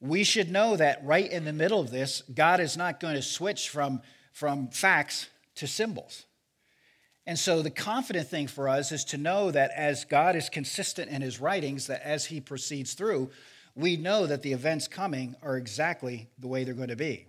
We 0.00 0.24
should 0.24 0.50
know 0.50 0.74
that 0.74 1.04
right 1.04 1.30
in 1.30 1.44
the 1.44 1.52
middle 1.52 1.80
of 1.80 1.90
this, 1.90 2.22
God 2.34 2.60
is 2.60 2.78
not 2.78 2.98
going 2.98 3.14
to 3.14 3.20
switch 3.20 3.68
from, 3.68 4.00
from 4.32 4.68
facts 4.68 5.28
to 5.56 5.66
symbols. 5.66 6.24
And 7.26 7.38
so 7.38 7.60
the 7.60 7.68
confident 7.68 8.28
thing 8.28 8.46
for 8.46 8.70
us 8.70 8.90
is 8.90 9.04
to 9.06 9.18
know 9.18 9.50
that 9.50 9.70
as 9.72 10.06
God 10.06 10.34
is 10.34 10.48
consistent 10.48 11.10
in 11.10 11.20
his 11.20 11.42
writings, 11.42 11.88
that 11.88 12.00
as 12.02 12.24
he 12.24 12.40
proceeds 12.40 12.94
through, 12.94 13.28
we 13.76 13.98
know 13.98 14.26
that 14.26 14.40
the 14.40 14.54
events 14.54 14.88
coming 14.88 15.36
are 15.42 15.58
exactly 15.58 16.30
the 16.38 16.48
way 16.48 16.64
they're 16.64 16.72
going 16.72 16.88
to 16.88 16.96
be. 16.96 17.26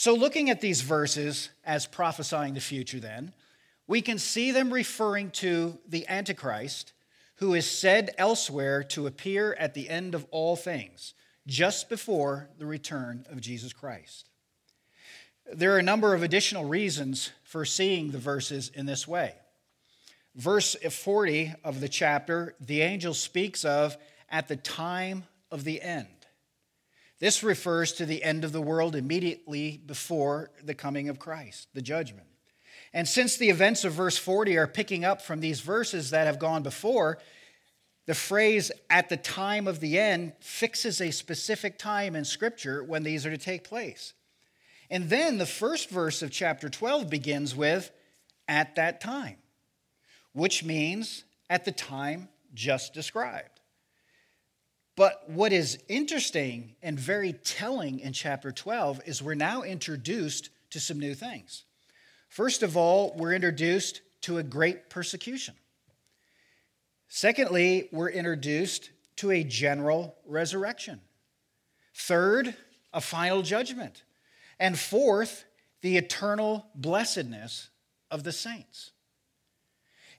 So, 0.00 0.14
looking 0.14 0.48
at 0.48 0.62
these 0.62 0.80
verses 0.80 1.50
as 1.62 1.84
prophesying 1.84 2.54
the 2.54 2.60
future, 2.60 3.00
then, 3.00 3.34
we 3.86 4.00
can 4.00 4.16
see 4.16 4.50
them 4.50 4.72
referring 4.72 5.30
to 5.32 5.78
the 5.86 6.08
Antichrist, 6.08 6.94
who 7.36 7.52
is 7.52 7.70
said 7.70 8.14
elsewhere 8.16 8.82
to 8.84 9.06
appear 9.06 9.52
at 9.58 9.74
the 9.74 9.90
end 9.90 10.14
of 10.14 10.24
all 10.30 10.56
things, 10.56 11.12
just 11.46 11.90
before 11.90 12.48
the 12.56 12.64
return 12.64 13.26
of 13.30 13.42
Jesus 13.42 13.74
Christ. 13.74 14.30
There 15.52 15.74
are 15.74 15.78
a 15.78 15.82
number 15.82 16.14
of 16.14 16.22
additional 16.22 16.64
reasons 16.64 17.30
for 17.42 17.66
seeing 17.66 18.10
the 18.10 18.16
verses 18.16 18.70
in 18.74 18.86
this 18.86 19.06
way. 19.06 19.34
Verse 20.34 20.76
40 20.76 21.52
of 21.62 21.80
the 21.80 21.90
chapter, 21.90 22.54
the 22.58 22.80
angel 22.80 23.12
speaks 23.12 23.66
of 23.66 23.98
at 24.30 24.48
the 24.48 24.56
time 24.56 25.24
of 25.50 25.64
the 25.64 25.82
end. 25.82 26.19
This 27.20 27.42
refers 27.42 27.92
to 27.92 28.06
the 28.06 28.24
end 28.24 28.44
of 28.44 28.52
the 28.52 28.62
world 28.62 28.96
immediately 28.96 29.80
before 29.84 30.50
the 30.62 30.74
coming 30.74 31.08
of 31.08 31.18
Christ, 31.18 31.68
the 31.74 31.82
judgment. 31.82 32.26
And 32.92 33.06
since 33.06 33.36
the 33.36 33.50
events 33.50 33.84
of 33.84 33.92
verse 33.92 34.18
40 34.18 34.56
are 34.56 34.66
picking 34.66 35.04
up 35.04 35.22
from 35.22 35.40
these 35.40 35.60
verses 35.60 36.10
that 36.10 36.26
have 36.26 36.38
gone 36.38 36.62
before, 36.62 37.18
the 38.06 38.14
phrase 38.14 38.72
at 38.88 39.08
the 39.08 39.16
time 39.16 39.68
of 39.68 39.80
the 39.80 39.98
end 39.98 40.32
fixes 40.40 41.00
a 41.00 41.12
specific 41.12 41.78
time 41.78 42.16
in 42.16 42.24
Scripture 42.24 42.82
when 42.82 43.04
these 43.04 43.24
are 43.26 43.30
to 43.30 43.38
take 43.38 43.62
place. 43.62 44.14
And 44.90 45.08
then 45.08 45.38
the 45.38 45.46
first 45.46 45.90
verse 45.90 46.22
of 46.22 46.32
chapter 46.32 46.68
12 46.68 47.08
begins 47.08 47.54
with, 47.54 47.92
at 48.48 48.74
that 48.74 49.00
time, 49.00 49.36
which 50.32 50.64
means 50.64 51.22
at 51.48 51.64
the 51.64 51.70
time 51.70 52.28
just 52.52 52.92
described. 52.92 53.59
But 55.00 55.30
what 55.30 55.50
is 55.50 55.78
interesting 55.88 56.74
and 56.82 57.00
very 57.00 57.32
telling 57.32 58.00
in 58.00 58.12
chapter 58.12 58.52
12 58.52 59.00
is 59.06 59.22
we're 59.22 59.32
now 59.34 59.62
introduced 59.62 60.50
to 60.72 60.78
some 60.78 61.00
new 61.00 61.14
things. 61.14 61.64
First 62.28 62.62
of 62.62 62.76
all, 62.76 63.14
we're 63.16 63.32
introduced 63.32 64.02
to 64.20 64.36
a 64.36 64.42
great 64.42 64.90
persecution. 64.90 65.54
Secondly, 67.08 67.88
we're 67.92 68.10
introduced 68.10 68.90
to 69.16 69.30
a 69.30 69.42
general 69.42 70.16
resurrection. 70.26 71.00
Third, 71.94 72.54
a 72.92 73.00
final 73.00 73.40
judgment. 73.40 74.02
And 74.58 74.78
fourth, 74.78 75.46
the 75.80 75.96
eternal 75.96 76.66
blessedness 76.74 77.70
of 78.10 78.22
the 78.22 78.32
saints. 78.32 78.90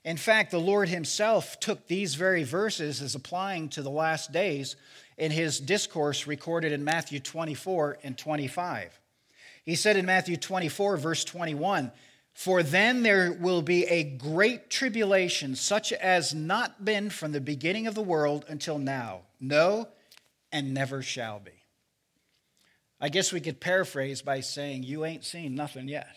In 0.04 0.16
fact, 0.16 0.50
the 0.50 0.58
Lord 0.58 0.88
Himself 0.88 1.60
took 1.60 1.86
these 1.86 2.16
very 2.16 2.42
verses 2.42 3.00
as 3.00 3.14
applying 3.14 3.68
to 3.70 3.82
the 3.82 3.90
last 3.90 4.32
days 4.32 4.74
in 5.16 5.30
His 5.30 5.60
discourse 5.60 6.26
recorded 6.26 6.72
in 6.72 6.82
Matthew 6.82 7.20
24 7.20 7.98
and 8.02 8.18
25. 8.18 8.98
He 9.64 9.76
said 9.76 9.96
in 9.96 10.06
Matthew 10.06 10.36
24, 10.36 10.96
verse 10.96 11.24
21, 11.24 11.92
For 12.34 12.64
then 12.64 13.04
there 13.04 13.32
will 13.32 13.62
be 13.62 13.84
a 13.84 14.02
great 14.02 14.70
tribulation, 14.70 15.54
such 15.54 15.92
as 15.92 16.34
not 16.34 16.84
been 16.84 17.10
from 17.10 17.30
the 17.30 17.40
beginning 17.40 17.86
of 17.86 17.94
the 17.94 18.02
world 18.02 18.44
until 18.48 18.78
now, 18.78 19.20
no, 19.40 19.86
and 20.50 20.74
never 20.74 21.00
shall 21.00 21.38
be. 21.38 21.52
I 23.00 23.08
guess 23.08 23.32
we 23.32 23.40
could 23.40 23.60
paraphrase 23.60 24.20
by 24.22 24.40
saying, 24.40 24.82
You 24.82 25.04
ain't 25.04 25.24
seen 25.24 25.54
nothing 25.54 25.88
yet. 25.88 26.16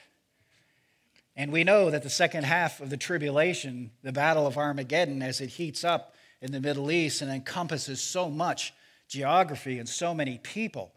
And 1.36 1.52
we 1.52 1.64
know 1.64 1.90
that 1.92 2.04
the 2.04 2.10
second 2.10 2.46
half 2.46 2.80
of 2.80 2.90
the 2.90 2.98
tribulation, 2.98 3.92
the 4.04 4.14
Battle 4.14 4.48
of 4.48 4.58
Armageddon, 4.58 5.22
as 5.22 5.42
it 5.42 5.50
heats 5.50 5.84
up 5.84 6.16
in 6.42 6.52
the 6.52 6.62
Middle 6.62 6.92
East 6.92 7.22
and 7.22 7.32
encompasses 7.32 8.02
so 8.02 8.30
much 8.30 8.74
geography 9.08 9.78
and 9.78 9.88
so 9.88 10.14
many 10.14 10.38
people, 10.38 10.94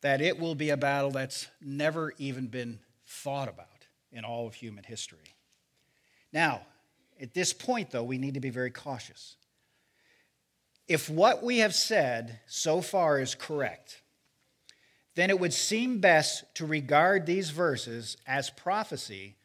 that 0.00 0.20
it 0.20 0.38
will 0.38 0.54
be 0.54 0.70
a 0.70 0.76
battle 0.76 1.10
that's 1.10 1.48
never 1.60 2.12
even 2.18 2.46
been 2.46 2.78
thought 3.06 3.48
about 3.48 3.66
in 4.10 4.24
all 4.24 4.46
of 4.46 4.54
human 4.54 4.84
history. 4.84 5.36
Now, 6.32 6.62
at 7.20 7.34
this 7.34 7.52
point, 7.52 7.90
though, 7.90 8.02
we 8.02 8.18
need 8.18 8.34
to 8.34 8.40
be 8.40 8.50
very 8.50 8.70
cautious. 8.70 9.36
If 10.88 11.08
what 11.08 11.42
we 11.42 11.58
have 11.58 11.74
said 11.74 12.40
so 12.46 12.80
far 12.80 13.20
is 13.20 13.34
correct, 13.34 14.02
then 15.14 15.30
it 15.30 15.38
would 15.38 15.52
seem 15.52 16.00
best 16.00 16.44
to 16.54 16.66
regard 16.66 17.26
these 17.26 17.50
verses 17.50 18.16
as 18.26 18.50
prophecy 18.50 19.36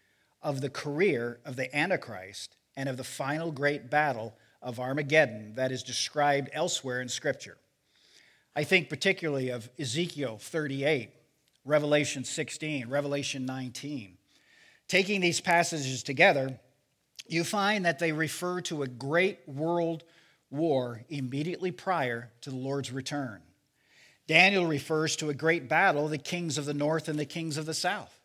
of 0.48 0.62
the 0.62 0.70
career 0.70 1.42
of 1.44 1.58
the 1.58 1.76
Antichrist 1.76 2.56
and 2.78 2.88
of 2.88 2.96
the 2.96 3.04
final 3.04 3.52
great 3.52 3.90
battle 3.90 4.34
of 4.62 4.80
Armageddon 4.80 5.56
that 5.56 5.74
is 5.74 5.84
described 5.84 6.50
elsewhere 6.54 7.02
in 7.02 7.10
Scripture. 7.10 7.58
I 8.56 8.64
think 8.64 8.88
particularly 8.88 9.50
of 9.50 9.70
Ezekiel 9.78 10.38
38, 10.38 11.10
Revelation 11.66 12.24
16, 12.24 12.88
Revelation 12.88 13.46
19. 13.46 14.18
Taking 14.88 15.20
these 15.20 15.42
passages 15.42 16.02
together, 16.02 16.58
you 17.28 17.44
find 17.44 17.84
that 17.84 18.00
they 18.00 18.14
refer 18.14 18.62
to 18.62 18.84
a 18.84 18.88
great 18.88 19.40
world 19.50 20.06
war 20.50 21.04
immediately 21.10 21.72
prior 21.72 22.32
to 22.40 22.52
the 22.52 22.56
Lord's 22.56 22.94
return. 22.94 23.42
Daniel 24.28 24.66
refers 24.66 25.18
to 25.18 25.30
a 25.30 25.34
great 25.34 25.68
battle, 25.68 26.08
the 26.08 26.18
kings 26.18 26.58
of 26.58 26.64
the 26.64 26.74
north 26.74 27.10
and 27.10 27.20
the 27.20 27.26
kings 27.26 27.58
of 27.58 27.66
the 27.66 27.74
south. 27.74 28.17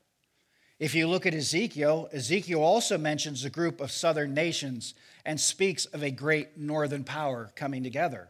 If 0.82 0.96
you 0.96 1.06
look 1.06 1.26
at 1.26 1.34
Ezekiel, 1.34 2.08
Ezekiel 2.12 2.60
also 2.60 2.98
mentions 2.98 3.44
a 3.44 3.50
group 3.50 3.80
of 3.80 3.92
southern 3.92 4.34
nations 4.34 4.94
and 5.24 5.40
speaks 5.40 5.84
of 5.84 6.02
a 6.02 6.10
great 6.10 6.58
northern 6.58 7.04
power 7.04 7.52
coming 7.54 7.84
together. 7.84 8.28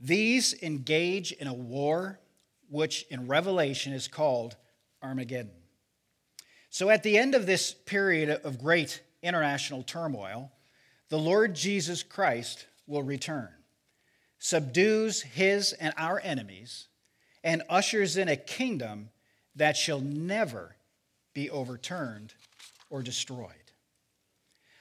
These 0.00 0.54
engage 0.62 1.32
in 1.32 1.46
a 1.46 1.52
war 1.52 2.18
which 2.70 3.04
in 3.10 3.28
Revelation 3.28 3.92
is 3.92 4.08
called 4.08 4.56
Armageddon. 5.02 5.52
So 6.70 6.88
at 6.88 7.02
the 7.02 7.18
end 7.18 7.34
of 7.34 7.44
this 7.44 7.74
period 7.74 8.30
of 8.42 8.62
great 8.62 9.02
international 9.22 9.82
turmoil, 9.82 10.50
the 11.10 11.18
Lord 11.18 11.54
Jesus 11.54 12.02
Christ 12.02 12.64
will 12.86 13.02
return 13.02 13.50
subdues 14.38 15.20
his 15.20 15.74
and 15.74 15.92
our 15.98 16.18
enemies, 16.18 16.88
and 17.44 17.62
ushers 17.68 18.16
in 18.16 18.28
a 18.28 18.36
kingdom 18.36 19.10
that 19.54 19.76
shall 19.76 20.00
never 20.00 20.75
be 21.36 21.50
overturned 21.50 22.32
or 22.88 23.02
destroyed. 23.02 23.50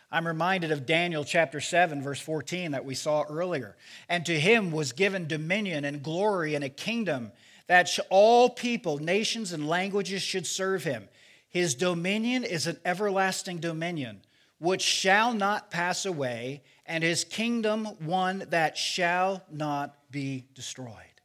I'm 0.10 0.26
reminded 0.26 0.72
of 0.72 0.86
Daniel 0.86 1.26
chapter 1.26 1.60
7, 1.60 2.02
verse 2.02 2.22
14, 2.22 2.72
that 2.72 2.86
we 2.86 2.96
saw 2.96 3.24
earlier. 3.24 3.76
And 4.08 4.26
to 4.26 4.40
him 4.40 4.72
was 4.72 4.94
given 4.94 5.28
dominion 5.28 5.84
and 5.84 6.02
glory 6.02 6.56
and 6.56 6.64
a 6.64 6.70
kingdom 6.70 7.34
that 7.68 8.00
all 8.10 8.50
people, 8.50 9.00
nations, 9.00 9.52
and 9.52 9.68
languages 9.68 10.22
should 10.22 10.48
serve 10.48 10.86
him. 10.86 11.10
His 11.50 11.76
dominion 11.76 12.46
is 12.46 12.68
an 12.68 12.80
everlasting 12.86 13.58
dominion 13.58 14.22
which 14.58 14.82
shall 14.82 15.34
not 15.34 15.70
pass 15.70 16.06
away, 16.06 16.64
and 16.86 17.04
his 17.04 17.26
kingdom 17.26 17.84
one 18.00 18.46
that 18.50 18.78
shall 18.78 19.44
not 19.52 19.94
be 20.10 20.46
destroyed. 20.54 21.20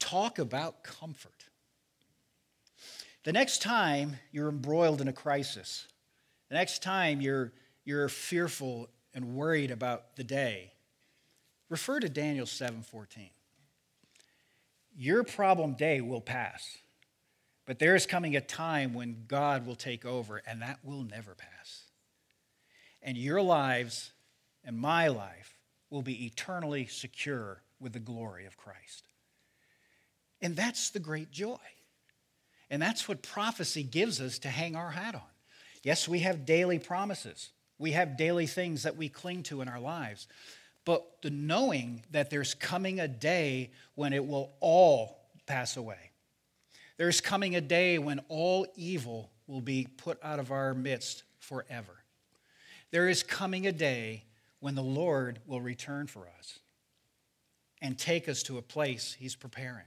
Talk 0.00 0.40
about 0.40 0.82
comfort. 0.82 1.35
The 3.26 3.32
next 3.32 3.60
time 3.60 4.18
you're 4.30 4.48
embroiled 4.48 5.00
in 5.00 5.08
a 5.08 5.12
crisis, 5.12 5.88
the 6.48 6.54
next 6.54 6.80
time 6.80 7.20
you're, 7.20 7.52
you're 7.84 8.08
fearful 8.08 8.88
and 9.14 9.34
worried 9.34 9.72
about 9.72 10.14
the 10.14 10.22
day, 10.22 10.70
refer 11.68 11.98
to 11.98 12.08
Daniel 12.08 12.46
7:14. 12.46 13.30
Your 14.96 15.24
problem 15.24 15.74
day 15.74 16.00
will 16.00 16.20
pass, 16.20 16.78
but 17.64 17.80
there 17.80 17.96
is 17.96 18.06
coming 18.06 18.36
a 18.36 18.40
time 18.40 18.94
when 18.94 19.24
God 19.26 19.66
will 19.66 19.74
take 19.74 20.04
over, 20.04 20.40
and 20.46 20.62
that 20.62 20.78
will 20.84 21.02
never 21.02 21.34
pass. 21.34 21.90
And 23.02 23.18
your 23.18 23.42
lives 23.42 24.12
and 24.62 24.78
my 24.78 25.08
life 25.08 25.58
will 25.90 26.02
be 26.02 26.26
eternally 26.26 26.86
secure 26.86 27.64
with 27.80 27.92
the 27.92 27.98
glory 27.98 28.46
of 28.46 28.56
Christ. 28.56 29.08
And 30.40 30.54
that's 30.54 30.90
the 30.90 31.00
great 31.00 31.32
joy. 31.32 31.58
And 32.70 32.82
that's 32.82 33.08
what 33.08 33.22
prophecy 33.22 33.82
gives 33.82 34.20
us 34.20 34.38
to 34.40 34.48
hang 34.48 34.76
our 34.76 34.90
hat 34.90 35.14
on. 35.14 35.20
Yes, 35.82 36.08
we 36.08 36.20
have 36.20 36.44
daily 36.44 36.78
promises, 36.78 37.50
we 37.78 37.92
have 37.92 38.16
daily 38.16 38.46
things 38.46 38.82
that 38.84 38.96
we 38.96 39.08
cling 39.08 39.42
to 39.44 39.60
in 39.60 39.68
our 39.68 39.80
lives. 39.80 40.26
But 40.84 41.04
the 41.20 41.30
knowing 41.30 42.04
that 42.12 42.30
there's 42.30 42.54
coming 42.54 43.00
a 43.00 43.08
day 43.08 43.70
when 43.96 44.12
it 44.12 44.24
will 44.24 44.52
all 44.60 45.18
pass 45.46 45.76
away. 45.76 46.12
There's 46.96 47.20
coming 47.20 47.56
a 47.56 47.60
day 47.60 47.98
when 47.98 48.20
all 48.28 48.66
evil 48.76 49.30
will 49.46 49.60
be 49.60 49.88
put 49.96 50.18
out 50.22 50.38
of 50.38 50.50
our 50.50 50.74
midst 50.74 51.24
forever. 51.40 52.04
There 52.90 53.08
is 53.08 53.22
coming 53.22 53.66
a 53.66 53.72
day 53.72 54.24
when 54.60 54.74
the 54.74 54.82
Lord 54.82 55.40
will 55.46 55.60
return 55.60 56.06
for 56.06 56.28
us 56.38 56.60
and 57.82 57.98
take 57.98 58.28
us 58.28 58.42
to 58.44 58.58
a 58.58 58.62
place 58.62 59.16
He's 59.18 59.36
preparing. 59.36 59.84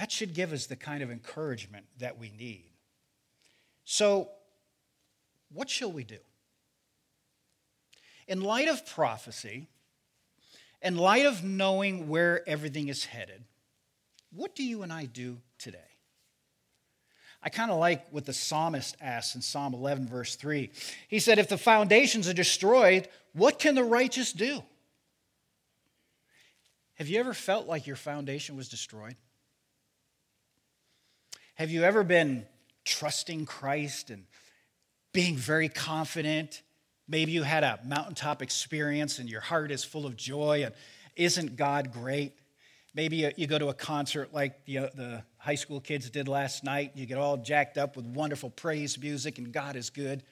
That 0.00 0.10
should 0.10 0.32
give 0.32 0.54
us 0.54 0.64
the 0.64 0.76
kind 0.76 1.02
of 1.02 1.10
encouragement 1.10 1.84
that 1.98 2.18
we 2.18 2.30
need. 2.30 2.70
So, 3.84 4.30
what 5.52 5.68
shall 5.68 5.92
we 5.92 6.04
do? 6.04 6.16
In 8.26 8.40
light 8.40 8.68
of 8.68 8.86
prophecy, 8.86 9.68
in 10.80 10.96
light 10.96 11.26
of 11.26 11.44
knowing 11.44 12.08
where 12.08 12.48
everything 12.48 12.88
is 12.88 13.04
headed, 13.04 13.44
what 14.32 14.54
do 14.54 14.64
you 14.64 14.82
and 14.82 14.90
I 14.90 15.04
do 15.04 15.36
today? 15.58 15.78
I 17.42 17.50
kind 17.50 17.70
of 17.70 17.78
like 17.78 18.08
what 18.08 18.24
the 18.24 18.32
psalmist 18.32 18.96
asks 19.02 19.34
in 19.34 19.42
Psalm 19.42 19.74
11, 19.74 20.08
verse 20.08 20.34
3. 20.34 20.70
He 21.08 21.18
said, 21.18 21.38
If 21.38 21.50
the 21.50 21.58
foundations 21.58 22.26
are 22.26 22.32
destroyed, 22.32 23.06
what 23.34 23.58
can 23.58 23.74
the 23.74 23.84
righteous 23.84 24.32
do? 24.32 24.62
Have 26.94 27.08
you 27.08 27.20
ever 27.20 27.34
felt 27.34 27.66
like 27.66 27.86
your 27.86 27.96
foundation 27.96 28.56
was 28.56 28.70
destroyed? 28.70 29.16
Have 31.60 31.70
you 31.70 31.84
ever 31.84 32.02
been 32.02 32.46
trusting 32.86 33.44
Christ 33.44 34.08
and 34.08 34.24
being 35.12 35.36
very 35.36 35.68
confident 35.68 36.62
Maybe 37.10 37.32
you 37.32 37.42
had 37.42 37.64
a 37.64 37.80
mountaintop 37.84 38.40
experience 38.40 39.18
and 39.18 39.28
your 39.28 39.40
heart 39.40 39.72
is 39.72 39.82
full 39.82 40.06
of 40.06 40.16
joy 40.16 40.62
and 40.64 40.72
isn't 41.16 41.56
God 41.56 41.92
great? 41.92 42.34
Maybe 42.94 43.28
you 43.36 43.48
go 43.48 43.58
to 43.58 43.68
a 43.68 43.74
concert 43.74 44.32
like 44.32 44.64
the, 44.64 44.78
uh, 44.78 44.88
the 44.94 45.24
high 45.36 45.56
school 45.56 45.80
kids 45.80 46.08
did 46.08 46.28
last 46.28 46.62
night. 46.62 46.92
You 46.94 47.06
get 47.06 47.18
all 47.18 47.36
jacked 47.36 47.76
up 47.78 47.96
with 47.96 48.06
wonderful 48.06 48.48
praise 48.48 48.96
music 48.96 49.38
and 49.38 49.52
God 49.52 49.74
is 49.74 49.90
good. 49.90 50.22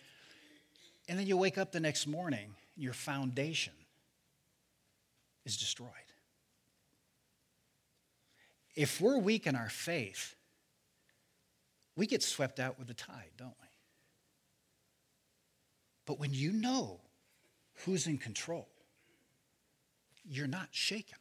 And 1.08 1.18
then 1.18 1.26
you 1.26 1.36
wake 1.36 1.58
up 1.58 1.72
the 1.72 1.80
next 1.80 2.06
morning 2.06 2.54
and 2.76 2.84
your 2.84 2.94
foundation 2.94 3.74
is 5.44 5.56
destroyed. 5.56 5.90
If 8.76 9.00
we're 9.00 9.18
weak 9.18 9.48
in 9.48 9.56
our 9.56 9.68
faith, 9.68 10.36
we 11.98 12.06
get 12.06 12.22
swept 12.22 12.58
out 12.58 12.78
with 12.78 12.88
the 12.88 12.94
tide, 12.94 13.30
don't 13.36 13.54
we? 13.60 13.68
But 16.06 16.18
when 16.18 16.32
you 16.32 16.52
know 16.52 17.00
who's 17.84 18.06
in 18.06 18.16
control, 18.16 18.68
you're 20.24 20.46
not 20.46 20.68
shaken. 20.70 21.18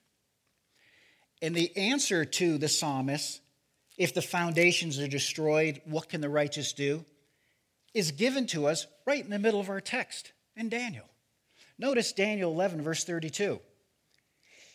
And 1.42 1.54
the 1.54 1.76
answer 1.76 2.24
to 2.24 2.58
the 2.58 2.70
psalmist, 2.70 3.42
if 3.98 4.14
the 4.14 4.22
foundations 4.22 4.98
are 5.00 5.08
destroyed, 5.08 5.82
what 5.84 6.08
can 6.08 6.22
the 6.22 6.30
righteous 6.30 6.72
do? 6.72 7.04
is 7.98 8.12
given 8.12 8.46
to 8.46 8.68
us 8.68 8.86
right 9.06 9.24
in 9.24 9.32
the 9.32 9.40
middle 9.40 9.60
of 9.60 9.70
our 9.70 9.82
text 9.82 10.32
in 10.56 10.70
Daniel. 10.70 11.06
Notice 11.80 12.12
Daniel 12.12 12.52
11, 12.52 12.82
verse 12.82 13.04
32. 13.04 13.60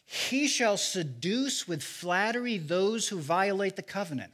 He 0.04 0.48
shall 0.48 0.76
seduce 0.76 1.66
with 1.68 1.82
flattery 1.82 2.58
those 2.58 3.08
who 3.08 3.18
violate 3.18 3.76
the 3.76 3.82
covenant. 3.82 4.32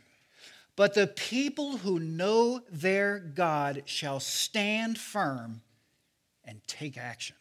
But 0.78 0.94
the 0.94 1.08
people 1.08 1.78
who 1.78 1.98
know 1.98 2.60
their 2.70 3.18
God 3.18 3.82
shall 3.86 4.20
stand 4.20 4.96
firm 4.96 5.60
and 6.44 6.60
take 6.68 6.96
action. 6.96 7.34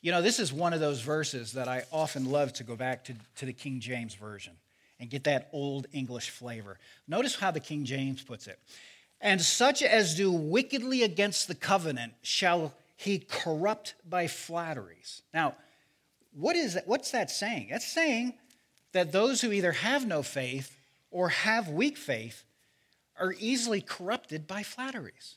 You 0.00 0.10
know, 0.10 0.20
this 0.20 0.40
is 0.40 0.52
one 0.52 0.72
of 0.72 0.80
those 0.80 1.02
verses 1.02 1.52
that 1.52 1.68
I 1.68 1.84
often 1.92 2.24
love 2.24 2.52
to 2.54 2.64
go 2.64 2.74
back 2.74 3.04
to, 3.04 3.14
to 3.36 3.46
the 3.46 3.52
King 3.52 3.78
James 3.78 4.16
Version 4.16 4.54
and 4.98 5.08
get 5.08 5.22
that 5.22 5.50
old 5.52 5.86
English 5.92 6.30
flavor. 6.30 6.78
Notice 7.06 7.36
how 7.36 7.52
the 7.52 7.60
King 7.60 7.84
James 7.84 8.24
puts 8.24 8.48
it. 8.48 8.58
And 9.20 9.40
such 9.40 9.80
as 9.80 10.16
do 10.16 10.32
wickedly 10.32 11.04
against 11.04 11.46
the 11.46 11.54
covenant 11.54 12.14
shall 12.22 12.74
he 12.96 13.20
corrupt 13.20 13.94
by 14.04 14.26
flatteries. 14.26 15.22
Now, 15.32 15.54
what 16.32 16.56
is 16.56 16.74
that, 16.74 16.88
what's 16.88 17.12
that 17.12 17.30
saying? 17.30 17.68
That's 17.70 17.86
saying 17.86 18.34
that 18.94 19.12
those 19.12 19.40
who 19.40 19.52
either 19.52 19.70
have 19.70 20.08
no 20.08 20.24
faith 20.24 20.76
or 21.10 21.28
have 21.28 21.68
weak 21.68 21.96
faith 21.96 22.44
are 23.18 23.34
easily 23.38 23.80
corrupted 23.80 24.46
by 24.46 24.62
flatteries. 24.62 25.36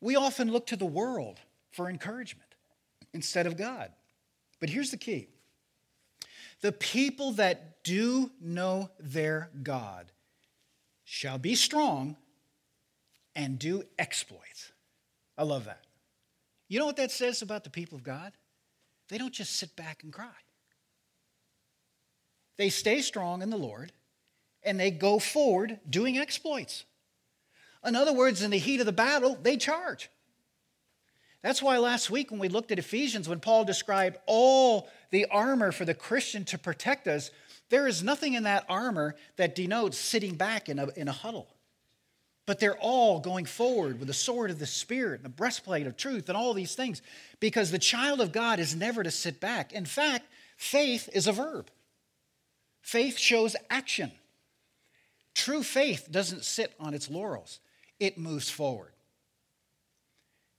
We 0.00 0.16
often 0.16 0.52
look 0.52 0.66
to 0.68 0.76
the 0.76 0.86
world 0.86 1.40
for 1.72 1.88
encouragement 1.88 2.54
instead 3.12 3.46
of 3.46 3.56
God. 3.56 3.90
But 4.60 4.70
here's 4.70 4.90
the 4.90 4.96
key 4.96 5.28
the 6.60 6.72
people 6.72 7.32
that 7.32 7.84
do 7.84 8.30
know 8.40 8.90
their 8.98 9.50
God 9.62 10.10
shall 11.04 11.38
be 11.38 11.54
strong 11.54 12.16
and 13.34 13.58
do 13.58 13.82
exploits. 13.98 14.72
I 15.36 15.44
love 15.44 15.64
that. 15.66 15.84
You 16.68 16.78
know 16.78 16.86
what 16.86 16.96
that 16.96 17.10
says 17.10 17.40
about 17.42 17.64
the 17.64 17.70
people 17.70 17.96
of 17.96 18.02
God? 18.02 18.32
They 19.08 19.16
don't 19.16 19.32
just 19.32 19.56
sit 19.56 19.74
back 19.74 20.02
and 20.02 20.12
cry. 20.12 20.26
They 22.56 22.68
stay 22.68 23.00
strong 23.00 23.40
in 23.40 23.50
the 23.50 23.56
Lord 23.56 23.92
and 24.62 24.78
they 24.78 24.90
go 24.90 25.18
forward 25.18 25.78
doing 25.88 26.18
exploits. 26.18 26.84
In 27.84 27.94
other 27.94 28.12
words, 28.12 28.42
in 28.42 28.50
the 28.50 28.58
heat 28.58 28.80
of 28.80 28.86
the 28.86 28.92
battle, 28.92 29.38
they 29.40 29.56
charge. 29.56 30.10
That's 31.42 31.62
why 31.62 31.78
last 31.78 32.10
week, 32.10 32.30
when 32.30 32.40
we 32.40 32.48
looked 32.48 32.72
at 32.72 32.78
Ephesians, 32.78 33.28
when 33.28 33.40
Paul 33.40 33.64
described 33.64 34.18
all 34.26 34.88
the 35.10 35.26
armor 35.26 35.70
for 35.70 35.84
the 35.84 35.94
Christian 35.94 36.44
to 36.46 36.58
protect 36.58 37.06
us, 37.06 37.30
there 37.70 37.86
is 37.86 38.02
nothing 38.02 38.34
in 38.34 38.42
that 38.44 38.64
armor 38.68 39.14
that 39.36 39.54
denotes 39.54 39.98
sitting 39.98 40.34
back 40.34 40.68
in 40.68 40.78
a, 40.78 40.88
in 40.96 41.06
a 41.06 41.12
huddle. 41.12 41.48
But 42.46 42.60
they're 42.60 42.78
all 42.78 43.20
going 43.20 43.44
forward 43.44 43.98
with 43.98 44.08
the 44.08 44.14
sword 44.14 44.50
of 44.50 44.58
the 44.58 44.66
Spirit 44.66 45.16
and 45.16 45.24
the 45.24 45.28
breastplate 45.28 45.86
of 45.86 45.96
truth 45.96 46.28
and 46.28 46.36
all 46.36 46.54
these 46.54 46.74
things 46.74 47.02
because 47.40 47.70
the 47.70 47.78
child 47.78 48.20
of 48.20 48.32
God 48.32 48.58
is 48.58 48.74
never 48.74 49.02
to 49.02 49.10
sit 49.10 49.38
back. 49.38 49.72
In 49.72 49.84
fact, 49.84 50.26
faith 50.56 51.08
is 51.12 51.26
a 51.26 51.32
verb, 51.32 51.70
faith 52.80 53.18
shows 53.18 53.54
action. 53.70 54.10
True 55.38 55.62
faith 55.62 56.08
doesn't 56.10 56.44
sit 56.44 56.74
on 56.80 56.94
its 56.94 57.08
laurels 57.08 57.60
it 58.00 58.18
moves 58.18 58.50
forward. 58.50 58.90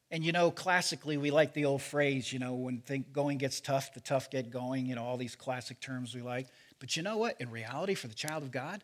And 0.09 0.23
you 0.23 0.31
know, 0.31 0.51
classically, 0.51 1.17
we 1.17 1.31
like 1.31 1.53
the 1.53 1.65
old 1.65 1.81
phrase, 1.81 2.31
you 2.31 2.39
know, 2.39 2.53
when 2.55 2.77
think 2.77 3.11
going 3.11 3.37
gets 3.39 3.59
tough, 3.59 3.93
the 3.93 3.99
tough 3.99 4.31
get 4.31 4.49
going, 4.49 4.85
you 4.85 4.95
know, 4.95 5.03
all 5.03 5.17
these 5.17 5.35
classic 5.35 5.81
terms 5.81 6.15
we 6.15 6.21
like. 6.21 6.47
But 6.79 6.95
you 6.95 7.03
know 7.03 7.17
what? 7.17 7.39
In 7.41 7.51
reality, 7.51 7.93
for 7.93 8.07
the 8.07 8.13
child 8.13 8.41
of 8.41 8.51
God, 8.51 8.81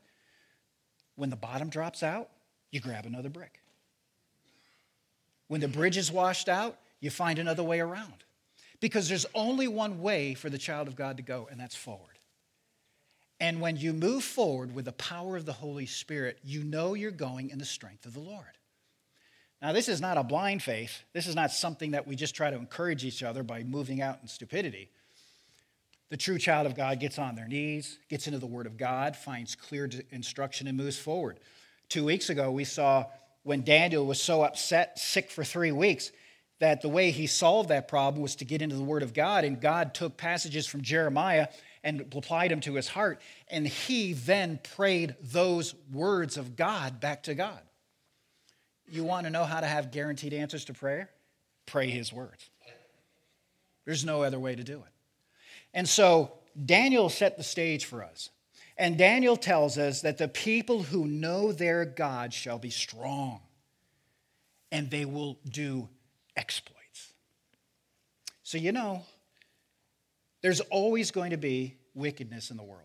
when 1.15 1.29
the 1.29 1.37
bottom 1.37 1.69
drops 1.69 2.03
out, 2.03 2.29
you 2.71 2.81
grab 2.81 3.05
another 3.05 3.29
brick. 3.29 3.61
When 5.47 5.61
the 5.61 5.69
bridge 5.69 5.95
is 5.95 6.11
washed 6.11 6.49
out, 6.49 6.77
you 6.99 7.09
find 7.09 7.39
another 7.39 7.63
way 7.63 7.79
around. 7.79 8.25
Because 8.81 9.07
there's 9.07 9.25
only 9.33 9.69
one 9.69 10.01
way 10.01 10.33
for 10.33 10.49
the 10.49 10.57
child 10.57 10.89
of 10.89 10.97
God 10.97 11.15
to 11.17 11.23
go, 11.23 11.47
and 11.49 11.57
that's 11.57 11.75
forward. 11.75 12.14
And 13.39 13.59
when 13.59 13.77
you 13.77 13.91
move 13.91 14.23
forward 14.23 14.73
with 14.73 14.85
the 14.85 14.93
power 14.93 15.35
of 15.35 15.45
the 15.45 15.53
Holy 15.53 15.85
Spirit, 15.85 16.39
you 16.43 16.63
know 16.63 16.93
you're 16.93 17.11
going 17.11 17.49
in 17.49 17.59
the 17.59 17.65
strength 17.65 18.05
of 18.05 18.13
the 18.13 18.19
Lord. 18.19 18.45
Now, 19.61 19.73
this 19.73 19.89
is 19.89 19.99
not 19.99 20.17
a 20.17 20.23
blind 20.23 20.61
faith. 20.63 21.03
This 21.13 21.27
is 21.27 21.35
not 21.35 21.51
something 21.51 21.91
that 21.91 22.07
we 22.07 22.15
just 22.15 22.35
try 22.35 22.49
to 22.49 22.57
encourage 22.57 23.03
each 23.03 23.23
other 23.23 23.43
by 23.43 23.63
moving 23.63 24.01
out 24.01 24.19
in 24.21 24.27
stupidity. 24.27 24.89
The 26.09 26.17
true 26.17 26.37
child 26.37 26.67
of 26.67 26.75
God 26.75 26.99
gets 26.99 27.17
on 27.17 27.35
their 27.35 27.47
knees, 27.47 27.97
gets 28.09 28.27
into 28.27 28.39
the 28.39 28.45
Word 28.45 28.67
of 28.67 28.77
God, 28.77 29.15
finds 29.15 29.55
clear 29.55 29.89
instruction, 30.11 30.67
and 30.67 30.77
moves 30.77 30.99
forward. 30.99 31.39
Two 31.89 32.05
weeks 32.05 32.29
ago, 32.29 32.51
we 32.51 32.63
saw 32.63 33.05
when 33.43 33.63
Daniel 33.63 34.05
was 34.05 34.21
so 34.21 34.43
upset, 34.43 34.99
sick 34.99 35.31
for 35.31 35.43
three 35.43 35.71
weeks, 35.71 36.11
that 36.59 36.81
the 36.81 36.89
way 36.89 37.11
he 37.11 37.27
solved 37.27 37.69
that 37.69 37.87
problem 37.87 38.21
was 38.21 38.35
to 38.37 38.45
get 38.45 38.61
into 38.61 38.75
the 38.75 38.83
Word 38.83 39.03
of 39.03 39.13
God, 39.13 39.43
and 39.43 39.59
God 39.59 39.93
took 39.93 40.15
passages 40.15 40.67
from 40.67 40.81
Jeremiah 40.81 41.47
and 41.85 42.01
applied 42.01 42.51
them 42.51 42.59
to 42.61 42.73
his 42.73 42.89
heart. 42.89 43.21
And 43.47 43.65
he 43.65 44.11
then 44.11 44.59
prayed 44.75 45.15
those 45.21 45.73
words 45.93 46.35
of 46.35 46.57
God 46.57 46.99
back 46.99 47.23
to 47.23 47.35
God. 47.35 47.61
You 48.87 49.05
want 49.05 49.25
to 49.25 49.29
know 49.29 49.45
how 49.45 49.61
to 49.61 49.65
have 49.65 49.91
guaranteed 49.91 50.33
answers 50.33 50.65
to 50.65 50.73
prayer? 50.73 51.09
pray 51.65 51.89
his 51.89 52.13
words. 52.13 52.49
There's 53.85 54.05
no 54.05 54.23
other 54.23 54.39
way 54.39 54.55
to 54.55 54.63
do 54.63 54.77
it. 54.77 54.93
And 55.73 55.87
so 55.87 56.33
Daniel 56.63 57.09
set 57.09 57.37
the 57.37 57.43
stage 57.43 57.85
for 57.85 58.03
us. 58.03 58.29
And 58.77 58.97
Daniel 58.97 59.37
tells 59.37 59.77
us 59.77 60.01
that 60.01 60.17
the 60.17 60.27
people 60.27 60.83
who 60.83 61.07
know 61.07 61.51
their 61.51 61.85
God 61.85 62.33
shall 62.33 62.59
be 62.59 62.69
strong 62.69 63.39
and 64.71 64.89
they 64.89 65.05
will 65.05 65.37
do 65.49 65.87
exploits. 66.35 67.13
So, 68.43 68.57
you 68.57 68.71
know, 68.71 69.03
there's 70.45 70.59
always 70.59 71.09
going 71.09 71.31
to 71.31 71.37
be 71.37 71.75
wickedness 71.95 72.51
in 72.51 72.57
the 72.57 72.61
world. 72.61 72.83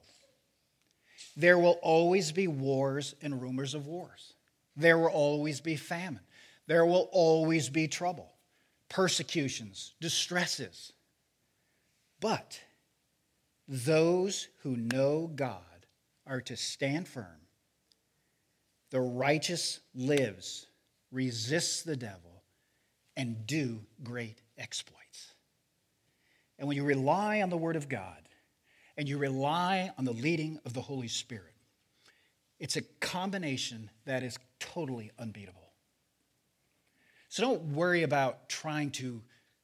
There 1.37 1.59
will 1.59 1.79
always 1.83 2.33
be 2.33 2.49
wars 2.49 3.15
and 3.21 3.43
rumors 3.43 3.75
of 3.75 3.87
wars. 3.87 4.33
There 4.77 4.97
will 4.97 5.09
always 5.09 5.61
be 5.61 5.77
famine. 5.77 6.23
There 6.67 6.87
will 6.87 7.11
always 7.13 7.69
be 7.69 7.87
trouble, 7.87 8.33
persecutions, 8.89 9.93
distresses. 10.01 10.95
But 12.19 12.59
those 13.69 14.49
who 14.63 14.75
know 14.75 15.27
God 15.27 15.61
are 16.27 16.41
to 16.41 16.57
stand 16.57 17.09
firm. 17.09 17.43
The 18.89 19.03
righteous 19.03 19.81
lives, 19.95 20.67
resists 21.13 21.83
the 21.83 21.97
devil, 21.97 22.43
and 23.19 23.47
do 23.47 23.81
great 24.03 24.41
exploits. 24.57 25.00
And 26.61 26.69
when 26.69 26.77
you 26.77 26.85
rely 26.85 27.41
on 27.41 27.49
the 27.49 27.57
Word 27.57 27.75
of 27.75 27.89
God 27.89 28.19
and 28.99 29.09
you 29.09 29.17
rely 29.17 29.91
on 29.97 30.05
the 30.05 30.13
leading 30.13 30.61
of 30.67 30.75
the 30.75 30.83
Holy 30.83 31.09
Spirit, 31.09 31.55
it's 32.59 32.77
a 32.77 32.83
combination 33.01 33.91
that 34.05 34.23
is 34.23 34.39
totally 34.61 35.11
unbeatable. 35.19 35.73
So 37.31 37.43
don't 37.43 37.63
worry 37.73 38.03
about 38.03 38.51
trying 38.51 38.91
to 38.93 39.23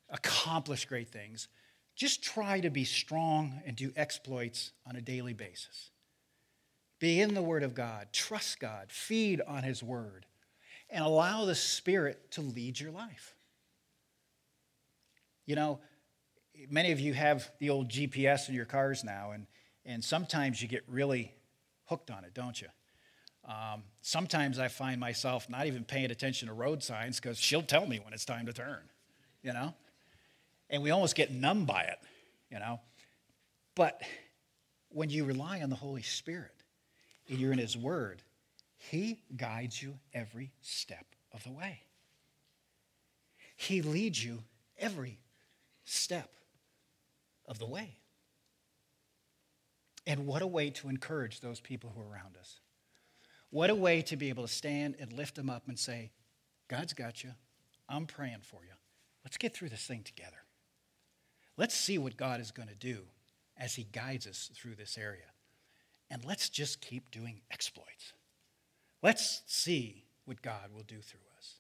accomplish 0.08 0.86
great 0.86 1.10
things. 1.10 1.48
Just 1.94 2.22
try 2.22 2.60
to 2.60 2.70
be 2.70 2.84
strong 2.84 3.60
and 3.66 3.76
do 3.76 3.92
exploits 3.94 4.72
on 4.88 4.96
a 4.96 5.02
daily 5.02 5.34
basis. 5.34 5.90
Be 6.98 7.20
in 7.20 7.34
the 7.34 7.42
Word 7.42 7.62
of 7.62 7.74
God, 7.74 8.08
trust 8.12 8.58
God, 8.58 8.90
feed 8.90 9.42
on 9.46 9.64
His 9.64 9.82
Word, 9.82 10.24
and 10.88 11.04
allow 11.04 11.44
the 11.44 11.54
Spirit 11.54 12.30
to 12.30 12.40
lead 12.40 12.80
your 12.80 12.90
life. 12.90 13.34
You 15.44 15.56
know, 15.56 15.80
many 16.70 16.92
of 16.92 17.00
you 17.00 17.14
have 17.14 17.50
the 17.58 17.70
old 17.70 17.88
GPS 17.88 18.48
in 18.48 18.54
your 18.54 18.64
cars 18.64 19.04
now, 19.04 19.32
and, 19.32 19.46
and 19.84 20.02
sometimes 20.02 20.60
you 20.60 20.68
get 20.68 20.82
really 20.88 21.32
hooked 21.86 22.10
on 22.10 22.24
it, 22.24 22.34
don't 22.34 22.60
you? 22.60 22.68
Um, 23.46 23.82
sometimes 24.02 24.58
I 24.58 24.68
find 24.68 25.00
myself 25.00 25.48
not 25.48 25.66
even 25.66 25.84
paying 25.84 26.10
attention 26.10 26.48
to 26.48 26.54
road 26.54 26.82
signs 26.82 27.20
because 27.20 27.38
she'll 27.38 27.62
tell 27.62 27.86
me 27.86 28.00
when 28.02 28.12
it's 28.12 28.24
time 28.24 28.46
to 28.46 28.52
turn, 28.52 28.80
you 29.42 29.52
know? 29.52 29.74
And 30.68 30.82
we 30.82 30.90
almost 30.90 31.14
get 31.14 31.30
numb 31.30 31.64
by 31.64 31.82
it, 31.82 31.98
you 32.50 32.58
know? 32.58 32.80
But 33.76 34.02
when 34.88 35.10
you 35.10 35.24
rely 35.24 35.60
on 35.60 35.70
the 35.70 35.76
Holy 35.76 36.02
Spirit 36.02 36.54
and 37.28 37.38
you're 37.38 37.52
in 37.52 37.58
His 37.58 37.76
Word, 37.76 38.22
He 38.78 39.20
guides 39.36 39.80
you 39.80 39.94
every 40.12 40.50
step 40.60 41.06
of 41.32 41.44
the 41.44 41.52
way. 41.52 41.82
He 43.54 43.80
leads 43.80 44.22
you 44.24 44.42
every 44.78 45.20
step 45.84 46.30
of 47.46 47.58
the 47.58 47.66
way. 47.66 47.96
And 50.06 50.26
what 50.26 50.42
a 50.42 50.46
way 50.46 50.70
to 50.70 50.88
encourage 50.88 51.40
those 51.40 51.60
people 51.60 51.92
who 51.94 52.00
are 52.00 52.08
around 52.08 52.36
us. 52.38 52.60
What 53.50 53.70
a 53.70 53.74
way 53.74 54.02
to 54.02 54.16
be 54.16 54.28
able 54.28 54.46
to 54.46 54.52
stand 54.52 54.96
and 55.00 55.12
lift 55.12 55.34
them 55.34 55.50
up 55.50 55.68
and 55.68 55.78
say, 55.78 56.10
God's 56.68 56.92
got 56.92 57.24
you. 57.24 57.30
I'm 57.88 58.06
praying 58.06 58.42
for 58.42 58.62
you. 58.64 58.72
Let's 59.24 59.36
get 59.36 59.54
through 59.54 59.70
this 59.70 59.86
thing 59.86 60.02
together. 60.02 60.36
Let's 61.56 61.74
see 61.74 61.98
what 61.98 62.16
God 62.16 62.40
is 62.40 62.50
going 62.50 62.68
to 62.68 62.74
do 62.74 63.02
as 63.56 63.74
He 63.74 63.84
guides 63.84 64.26
us 64.26 64.50
through 64.54 64.74
this 64.74 64.98
area. 64.98 65.30
And 66.10 66.24
let's 66.24 66.48
just 66.48 66.80
keep 66.80 67.10
doing 67.10 67.40
exploits. 67.50 68.12
Let's 69.02 69.42
see 69.46 70.04
what 70.24 70.42
God 70.42 70.70
will 70.72 70.84
do 70.84 71.00
through 71.00 71.20
us. 71.36 71.54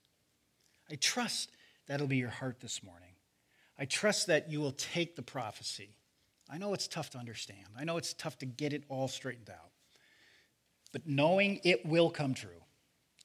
I 0.90 0.96
trust 0.96 1.50
that'll 1.88 2.06
be 2.06 2.18
your 2.18 2.30
heart 2.30 2.60
this 2.60 2.82
morning. 2.82 3.15
I 3.78 3.84
trust 3.84 4.26
that 4.28 4.50
you 4.50 4.60
will 4.60 4.72
take 4.72 5.16
the 5.16 5.22
prophecy. 5.22 5.90
I 6.48 6.58
know 6.58 6.74
it's 6.74 6.88
tough 6.88 7.10
to 7.10 7.18
understand, 7.18 7.66
I 7.78 7.84
know 7.84 7.96
it's 7.96 8.14
tough 8.14 8.38
to 8.38 8.46
get 8.46 8.72
it 8.72 8.84
all 8.88 9.08
straightened 9.08 9.50
out. 9.50 9.70
But 10.92 11.06
knowing 11.06 11.60
it 11.64 11.84
will 11.84 12.10
come 12.10 12.32
true, 12.32 12.62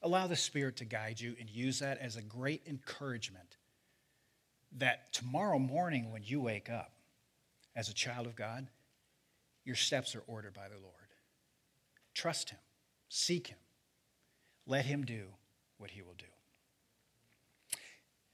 allow 0.02 0.26
the 0.26 0.36
Spirit 0.36 0.76
to 0.78 0.84
guide 0.84 1.20
you 1.20 1.36
and 1.40 1.48
use 1.48 1.78
that 1.78 1.98
as 1.98 2.16
a 2.16 2.22
great 2.22 2.62
encouragement 2.66 3.56
that 4.78 5.12
tomorrow 5.12 5.58
morning 5.58 6.10
when 6.10 6.22
you 6.24 6.40
wake 6.40 6.68
up 6.70 6.92
as 7.76 7.88
a 7.88 7.94
child 7.94 8.26
of 8.26 8.36
God, 8.36 8.68
your 9.64 9.76
steps 9.76 10.14
are 10.14 10.22
ordered 10.26 10.54
by 10.54 10.68
the 10.68 10.78
Lord. 10.78 10.94
Trust 12.14 12.50
Him, 12.50 12.58
seek 13.08 13.46
Him, 13.46 13.58
let 14.66 14.84
Him 14.84 15.04
do 15.04 15.26
what 15.78 15.90
He 15.90 16.02
will 16.02 16.14
do. 16.18 16.26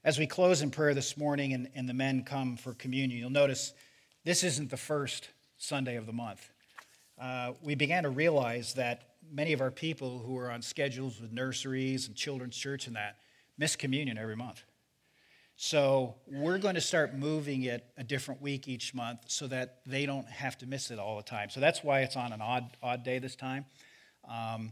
As 0.01 0.17
we 0.17 0.27
close 0.27 0.61
in 0.61 0.71
prayer 0.71 0.93
this 0.93 1.17
morning 1.17 1.51
and, 1.51 1.69
and 1.75 1.87
the 1.87 1.93
men 1.93 2.23
come 2.23 2.55
for 2.55 2.73
communion, 2.73 3.19
you'll 3.19 3.29
notice 3.29 3.73
this 4.23 4.45
isn't 4.45 4.69
the 4.69 4.77
first 4.77 5.27
Sunday 5.57 5.97
of 5.97 6.05
the 6.05 6.13
month. 6.13 6.49
Uh, 7.19 7.51
we 7.61 7.75
began 7.75 8.03
to 8.03 8.09
realize 8.09 8.75
that 8.75 9.15
many 9.29 9.51
of 9.51 9.59
our 9.59 9.71
people 9.71 10.19
who 10.19 10.37
are 10.37 10.49
on 10.49 10.61
schedules 10.61 11.19
with 11.19 11.33
nurseries 11.33 12.07
and 12.07 12.15
children's 12.15 12.55
church 12.55 12.87
and 12.87 12.95
that 12.95 13.17
miss 13.57 13.75
communion 13.75 14.17
every 14.17 14.37
month. 14.37 14.63
So 15.57 16.15
we're 16.27 16.59
going 16.59 16.75
to 16.75 16.81
start 16.81 17.13
moving 17.13 17.63
it 17.63 17.83
a 17.97 18.03
different 18.05 18.41
week 18.41 18.69
each 18.69 18.93
month 18.93 19.19
so 19.27 19.47
that 19.47 19.81
they 19.85 20.05
don't 20.05 20.29
have 20.29 20.57
to 20.59 20.65
miss 20.65 20.91
it 20.91 20.99
all 20.99 21.17
the 21.17 21.23
time. 21.23 21.49
So 21.49 21.59
that's 21.59 21.83
why 21.83 22.03
it's 22.03 22.15
on 22.15 22.31
an 22.31 22.39
odd, 22.39 22.77
odd 22.81 23.03
day 23.03 23.19
this 23.19 23.35
time. 23.35 23.65
Um, 24.29 24.71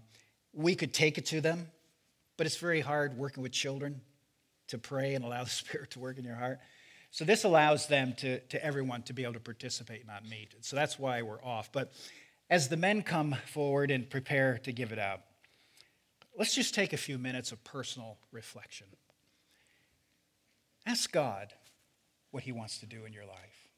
we 0.53 0.73
could 0.73 0.93
take 0.93 1.17
it 1.17 1.25
to 1.25 1.41
them, 1.41 1.67
but 2.37 2.47
it's 2.47 2.55
very 2.55 2.79
hard 2.79 3.17
working 3.17 3.43
with 3.43 3.51
children 3.51 3.99
to 4.67 4.77
pray 4.77 5.15
and 5.15 5.23
allow 5.23 5.43
the 5.43 5.49
Spirit 5.63 5.91
to 5.91 5.99
work 5.99 6.17
in 6.17 6.23
your 6.23 6.35
heart. 6.35 6.59
So 7.11 7.25
this 7.25 7.43
allows 7.43 7.87
them 7.87 8.13
to, 8.17 8.39
to 8.39 8.63
everyone 8.63 9.01
to 9.03 9.13
be 9.13 9.23
able 9.23 9.33
to 9.33 9.39
participate, 9.39 10.05
not 10.05 10.27
meet. 10.27 10.53
So 10.61 10.75
that's 10.75 10.99
why 10.99 11.21
we're 11.21 11.41
off. 11.43 11.71
But 11.71 11.93
as 12.49 12.69
the 12.69 12.77
men 12.77 13.01
come 13.01 13.35
forward 13.47 13.91
and 13.91 14.09
prepare 14.09 14.59
to 14.59 14.71
give 14.71 14.91
it 14.91 14.99
out, 14.99 15.21
let's 16.37 16.53
just 16.53 16.75
take 16.75 16.93
a 16.93 16.97
few 16.97 17.17
minutes 17.17 17.51
of 17.51 17.63
personal 17.63 18.17
reflection. 18.31 18.87
Ask 20.85 21.11
God 21.11 21.53
what 22.31 22.43
He 22.43 22.51
wants 22.51 22.79
to 22.79 22.85
do 22.85 23.05
in 23.05 23.13
your 23.13 23.25
life. 23.25 23.69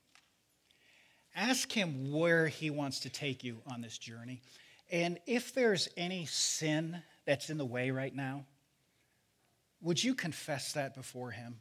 Ask 1.35 1.71
Him 1.71 2.11
where 2.11 2.47
He 2.47 2.69
wants 2.69 2.99
to 3.01 3.09
take 3.09 3.43
you 3.43 3.61
on 3.71 3.81
this 3.81 3.97
journey. 3.97 4.41
And 4.91 5.19
if 5.25 5.53
there's 5.53 5.87
any 5.97 6.25
sin 6.25 7.01
that's 7.25 7.49
in 7.49 7.57
the 7.57 7.65
way 7.65 7.91
right 7.91 8.13
now, 8.13 8.45
would 9.81 10.03
you 10.03 10.13
confess 10.13 10.73
that 10.73 10.95
before 10.95 11.31
Him? 11.31 11.59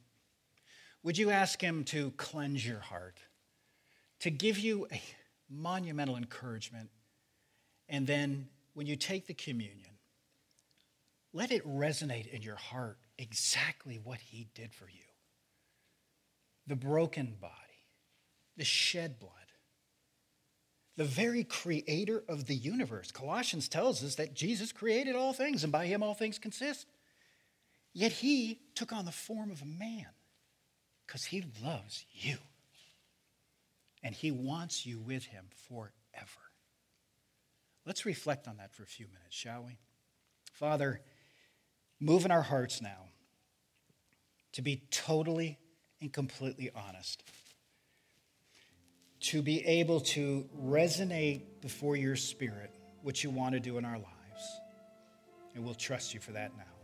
Would 1.02 1.18
you 1.18 1.30
ask 1.30 1.60
Him 1.60 1.84
to 1.84 2.12
cleanse 2.12 2.66
your 2.66 2.80
heart, 2.80 3.18
to 4.20 4.30
give 4.30 4.58
you 4.58 4.86
a 4.92 5.00
monumental 5.48 6.16
encouragement, 6.16 6.90
and 7.88 8.06
then 8.06 8.48
when 8.74 8.86
you 8.86 8.96
take 8.96 9.26
the 9.26 9.34
communion, 9.34 9.90
let 11.32 11.52
it 11.52 11.66
resonate 11.66 12.32
in 12.32 12.42
your 12.42 12.56
heart 12.56 12.98
exactly 13.18 14.00
what 14.02 14.18
He 14.18 14.48
did 14.54 14.74
for 14.74 14.88
you 14.88 15.02
the 16.68 16.76
broken 16.76 17.34
body, 17.40 17.52
the 18.58 18.64
shed 18.64 19.18
blood, 19.18 19.32
the 20.98 21.04
very 21.04 21.42
creator 21.42 22.22
of 22.28 22.46
the 22.46 22.54
universe. 22.54 23.10
Colossians 23.10 23.68
tells 23.68 24.04
us 24.04 24.16
that 24.16 24.34
Jesus 24.34 24.70
created 24.70 25.16
all 25.16 25.32
things, 25.32 25.62
and 25.64 25.72
by 25.72 25.86
him 25.86 26.02
all 26.02 26.12
things 26.12 26.38
consist. 26.38 26.86
Yet 27.98 28.12
he 28.12 28.60
took 28.76 28.92
on 28.92 29.06
the 29.06 29.10
form 29.10 29.50
of 29.50 29.60
a 29.60 29.64
man 29.64 30.06
because 31.04 31.24
he 31.24 31.42
loves 31.64 32.06
you. 32.12 32.36
And 34.04 34.14
he 34.14 34.30
wants 34.30 34.86
you 34.86 35.00
with 35.00 35.24
him 35.24 35.46
forever. 35.68 35.90
Let's 37.84 38.06
reflect 38.06 38.46
on 38.46 38.58
that 38.58 38.72
for 38.72 38.84
a 38.84 38.86
few 38.86 39.06
minutes, 39.06 39.34
shall 39.34 39.64
we? 39.64 39.78
Father, 40.52 41.00
move 41.98 42.24
in 42.24 42.30
our 42.30 42.42
hearts 42.42 42.80
now 42.80 43.08
to 44.52 44.62
be 44.62 44.84
totally 44.92 45.58
and 46.00 46.12
completely 46.12 46.70
honest. 46.76 47.24
To 49.22 49.42
be 49.42 49.66
able 49.66 50.02
to 50.02 50.48
resonate 50.56 51.42
before 51.60 51.96
your 51.96 52.14
spirit 52.14 52.72
what 53.02 53.24
you 53.24 53.30
want 53.30 53.54
to 53.54 53.60
do 53.60 53.76
in 53.76 53.84
our 53.84 53.98
lives. 53.98 54.60
And 55.56 55.64
we'll 55.64 55.74
trust 55.74 56.14
you 56.14 56.20
for 56.20 56.30
that 56.30 56.56
now. 56.56 56.77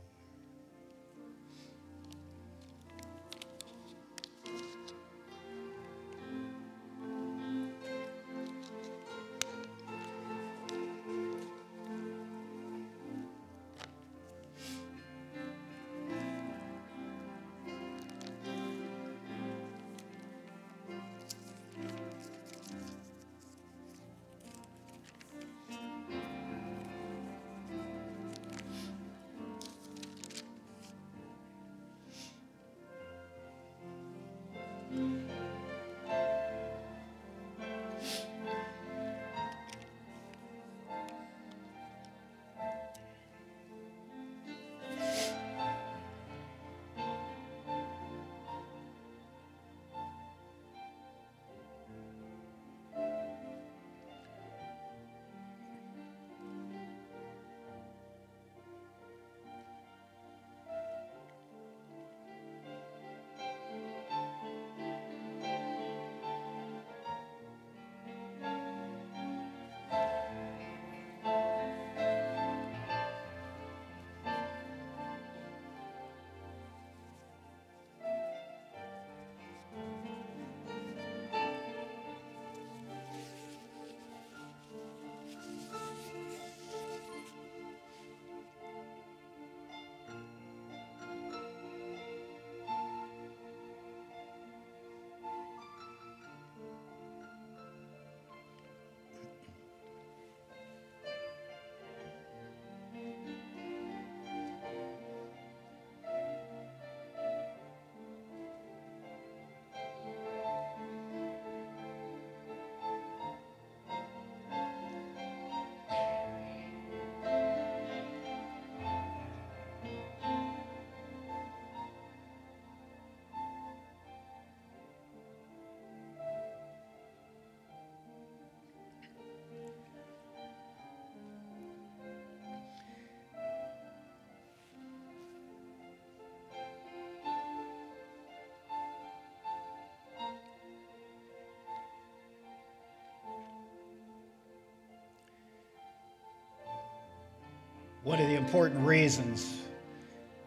One 148.04 148.20
of 148.20 148.28
the 148.28 148.36
important 148.36 148.86
reasons 148.86 149.62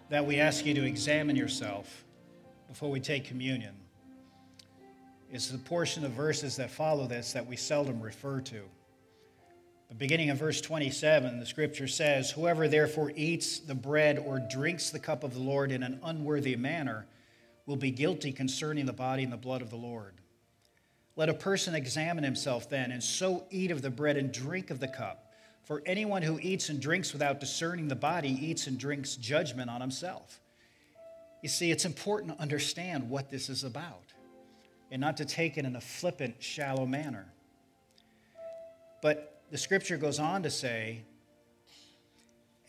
that 0.09 0.23
we 0.23 0.39
ask 0.39 0.63
you 0.63 0.75
to 0.75 0.83
examine 0.83 1.35
yourself 1.35 2.05
before 2.67 2.91
we 2.91 2.99
take 2.99 3.25
communion 3.25 3.73
is 5.31 5.51
the 5.51 5.57
portion 5.57 6.05
of 6.05 6.11
verses 6.11 6.55
that 6.57 6.69
follow 6.69 7.07
this 7.07 7.33
that 7.33 7.47
we 7.47 7.55
seldom 7.55 7.99
refer 7.99 8.41
to. 8.41 8.61
The 9.89 9.95
beginning 9.95 10.29
of 10.29 10.37
verse 10.37 10.61
27, 10.61 11.39
the 11.39 11.47
scripture 11.47 11.87
says, 11.87 12.29
Whoever 12.29 12.67
therefore 12.67 13.11
eats 13.15 13.57
the 13.57 13.73
bread 13.73 14.19
or 14.19 14.37
drinks 14.37 14.91
the 14.91 14.99
cup 14.99 15.23
of 15.23 15.33
the 15.33 15.41
Lord 15.41 15.71
in 15.71 15.81
an 15.81 15.99
unworthy 16.03 16.55
manner 16.55 17.07
will 17.65 17.75
be 17.75 17.89
guilty 17.89 18.31
concerning 18.31 18.85
the 18.85 18.93
body 18.93 19.23
and 19.23 19.33
the 19.33 19.37
blood 19.37 19.63
of 19.63 19.71
the 19.71 19.77
Lord. 19.77 20.13
Let 21.15 21.27
a 21.27 21.33
person 21.33 21.73
examine 21.73 22.23
himself 22.23 22.69
then, 22.69 22.91
and 22.91 23.01
so 23.01 23.45
eat 23.49 23.71
of 23.71 23.81
the 23.81 23.89
bread 23.89 24.15
and 24.15 24.31
drink 24.31 24.69
of 24.69 24.79
the 24.79 24.87
cup. 24.87 25.26
For 25.67 25.81
anyone 25.85 26.21
who 26.21 26.39
eats 26.41 26.69
and 26.69 26.79
drinks 26.79 27.11
without 27.11 27.41
discerning 27.41 27.89
the 27.89 27.95
body 27.95 28.29
eats 28.29 28.67
and 28.67 28.79
drinks 28.79 29.17
judgment 29.17 29.69
on 29.69 29.81
himself. 29.81 30.39
You 31.43 31.49
see, 31.49 31.71
it's 31.71 31.83
important 31.83 32.33
to 32.33 32.41
understand 32.41 33.09
what 33.09 33.29
this 33.29 33.49
is 33.49 33.65
about 33.65 34.13
and 34.91 35.01
not 35.01 35.17
to 35.17 35.25
take 35.25 35.57
it 35.57 35.65
in 35.65 35.75
a 35.75 35.81
flippant, 35.81 36.41
shallow 36.41 36.85
manner. 36.85 37.25
But 39.01 39.41
the 39.51 39.57
scripture 39.57 39.97
goes 39.97 40.19
on 40.19 40.41
to 40.43 40.49
say 40.49 41.01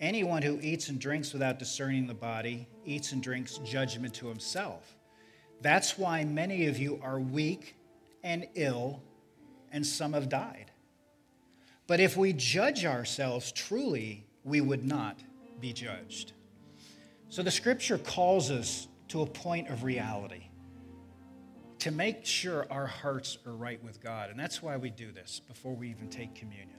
anyone 0.01 0.43
who 0.43 0.59
eats 0.61 0.89
and 0.89 0.99
drinks 0.99 1.33
without 1.33 1.61
discerning 1.61 2.09
the 2.09 2.15
body 2.15 2.67
eats 2.85 3.13
and 3.13 3.23
drinks 3.23 3.59
judgment 3.59 4.13
to 4.15 4.27
himself. 4.27 4.97
That's 5.61 5.97
why 5.97 6.25
many 6.25 6.67
of 6.67 6.79
you 6.79 6.99
are 7.01 7.21
weak 7.21 7.77
and 8.25 8.49
ill, 8.57 9.01
and 9.71 9.87
some 9.87 10.15
have 10.15 10.29
died. 10.29 10.68
But 11.89 12.01
if 12.01 12.17
we 12.19 12.35
judge 12.35 12.85
ourselves 12.85 13.51
truly, 13.51 14.27
we 14.45 14.61
would 14.61 14.85
not 14.85 15.19
be 15.59 15.73
judged. 15.73 16.35
So 17.31 17.43
the 17.43 17.51
scripture 17.51 17.99
calls 17.99 18.51
us 18.51 18.87
to 19.09 19.23
a 19.23 19.27
point 19.27 19.69
of 19.69 19.83
reality 19.83 20.45
to 21.79 21.91
make 21.91 22.27
sure 22.27 22.67
our 22.71 22.87
hearts 22.87 23.39
are 23.47 23.53
right 23.53 23.83
with 23.83 24.03
God. 24.03 24.29
And 24.29 24.39
that's 24.39 24.63
why 24.63 24.77
we 24.77 24.91
do 24.91 25.11
this 25.13 25.41
before 25.41 25.75
we 25.75 25.89
even 25.89 26.11
take 26.11 26.35
communion. 26.35 26.77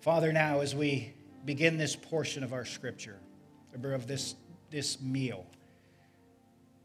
Father, 0.00 0.32
now 0.32 0.60
as 0.60 0.74
we 0.74 1.14
begin 1.44 1.76
this 1.76 1.94
portion 1.94 2.42
of 2.42 2.52
our 2.52 2.64
scripture, 2.64 3.20
of 3.84 4.06
this, 4.08 4.34
this 4.70 5.00
meal, 5.00 5.46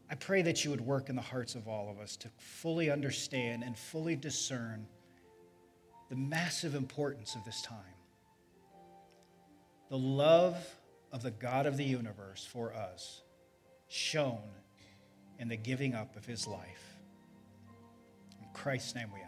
I 0.08 0.14
pray 0.14 0.42
that 0.42 0.64
you 0.64 0.70
would 0.70 0.80
work 0.80 1.08
in 1.08 1.16
the 1.16 1.22
hearts 1.22 1.56
of 1.56 1.66
all 1.66 1.90
of 1.90 1.98
us 1.98 2.16
to 2.18 2.28
fully 2.38 2.92
understand 2.92 3.64
and 3.64 3.76
fully 3.76 4.14
discern 4.14 4.86
the 6.08 6.16
massive 6.16 6.74
importance 6.74 7.34
of 7.34 7.44
this 7.44 7.62
time. 7.62 7.78
The 9.90 9.98
love 9.98 10.56
of 11.12 11.22
the 11.22 11.30
God 11.30 11.66
of 11.66 11.76
the 11.76 11.84
universe 11.84 12.44
for 12.44 12.74
us 12.74 13.22
shown 13.88 14.42
in 15.38 15.48
the 15.48 15.56
giving 15.56 15.94
up 15.94 16.16
of 16.16 16.26
his 16.26 16.46
life. 16.46 16.98
In 18.40 18.48
Christ's 18.52 18.94
name 18.94 19.08
we 19.14 19.20
ask. 19.20 19.27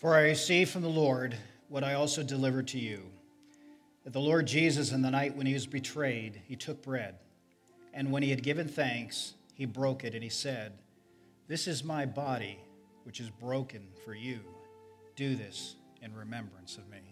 For 0.00 0.14
I 0.14 0.22
received 0.22 0.70
from 0.70 0.80
the 0.80 0.88
Lord 0.88 1.36
what 1.68 1.84
I 1.84 1.92
also 1.92 2.22
delivered 2.22 2.68
to 2.68 2.78
you 2.78 3.02
that 4.04 4.14
the 4.14 4.20
Lord 4.20 4.46
Jesus, 4.46 4.92
in 4.92 5.02
the 5.02 5.10
night 5.10 5.36
when 5.36 5.46
he 5.46 5.52
was 5.52 5.66
betrayed, 5.66 6.40
he 6.48 6.56
took 6.56 6.82
bread. 6.82 7.16
And 7.92 8.10
when 8.10 8.22
he 8.22 8.30
had 8.30 8.42
given 8.42 8.66
thanks, 8.66 9.34
he 9.52 9.66
broke 9.66 10.04
it, 10.04 10.14
and 10.14 10.22
he 10.22 10.30
said, 10.30 10.72
This 11.48 11.68
is 11.68 11.84
my 11.84 12.06
body, 12.06 12.58
which 13.04 13.20
is 13.20 13.28
broken 13.28 13.88
for 14.06 14.14
you. 14.14 14.40
Do 15.16 15.36
this 15.36 15.76
in 16.00 16.14
remembrance 16.14 16.78
of 16.78 16.88
me. 16.88 17.09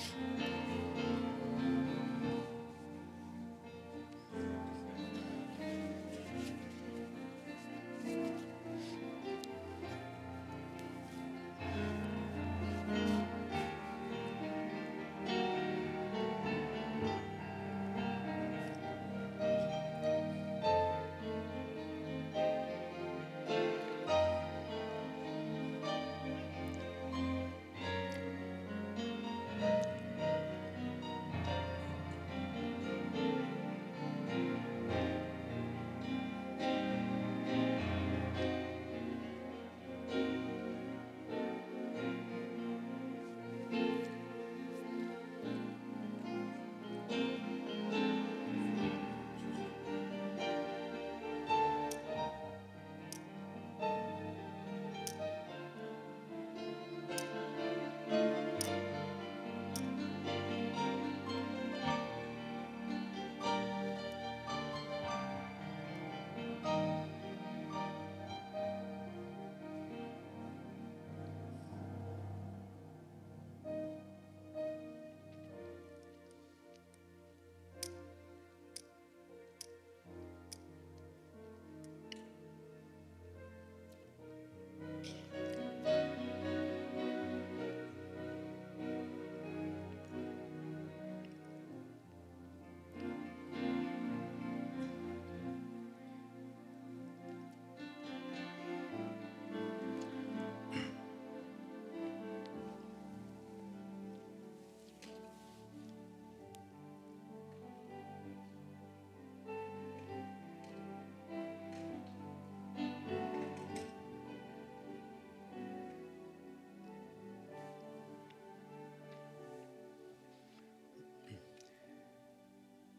Jesus. 0.00 0.29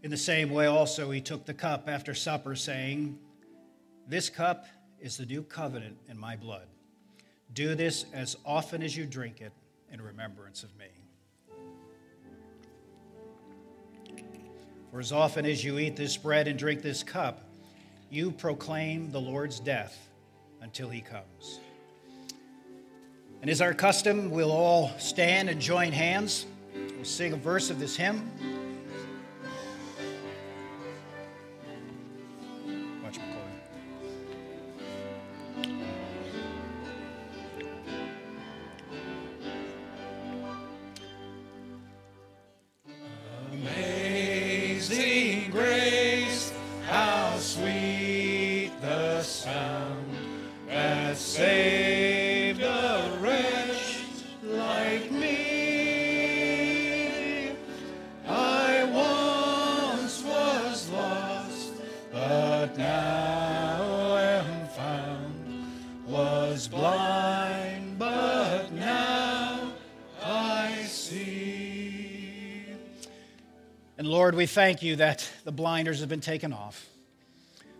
In 0.03 0.09
the 0.09 0.17
same 0.17 0.49
way, 0.49 0.65
also, 0.65 1.11
he 1.11 1.21
took 1.21 1.45
the 1.45 1.53
cup 1.53 1.87
after 1.87 2.15
supper, 2.15 2.55
saying, 2.55 3.19
This 4.07 4.29
cup 4.29 4.65
is 4.99 5.17
the 5.17 5.25
new 5.25 5.43
covenant 5.43 5.97
in 6.09 6.17
my 6.17 6.35
blood. 6.35 6.67
Do 7.53 7.75
this 7.75 8.05
as 8.13 8.35
often 8.43 8.81
as 8.81 8.97
you 8.97 9.05
drink 9.05 9.41
it 9.41 9.51
in 9.91 10.01
remembrance 10.01 10.63
of 10.63 10.69
me. 10.77 10.87
For 14.91 14.99
as 14.99 15.11
often 15.11 15.45
as 15.45 15.63
you 15.63 15.77
eat 15.77 15.95
this 15.95 16.17
bread 16.17 16.47
and 16.47 16.57
drink 16.57 16.81
this 16.81 17.03
cup, 17.03 17.43
you 18.09 18.31
proclaim 18.31 19.11
the 19.11 19.21
Lord's 19.21 19.59
death 19.59 20.09
until 20.61 20.89
he 20.89 21.01
comes. 21.01 21.59
And 23.41 23.49
as 23.49 23.61
our 23.61 23.73
custom, 23.73 24.31
we'll 24.31 24.51
all 24.51 24.91
stand 24.97 25.49
and 25.49 25.61
join 25.61 25.91
hands. 25.91 26.45
We'll 26.95 27.05
sing 27.05 27.33
a 27.33 27.37
verse 27.37 27.69
of 27.69 27.79
this 27.79 27.95
hymn. 27.95 28.29
Thank 74.51 74.83
you 74.83 74.97
that 74.97 75.31
the 75.45 75.51
blinders 75.51 76.01
have 76.01 76.09
been 76.09 76.19
taken 76.19 76.51
off. 76.51 76.85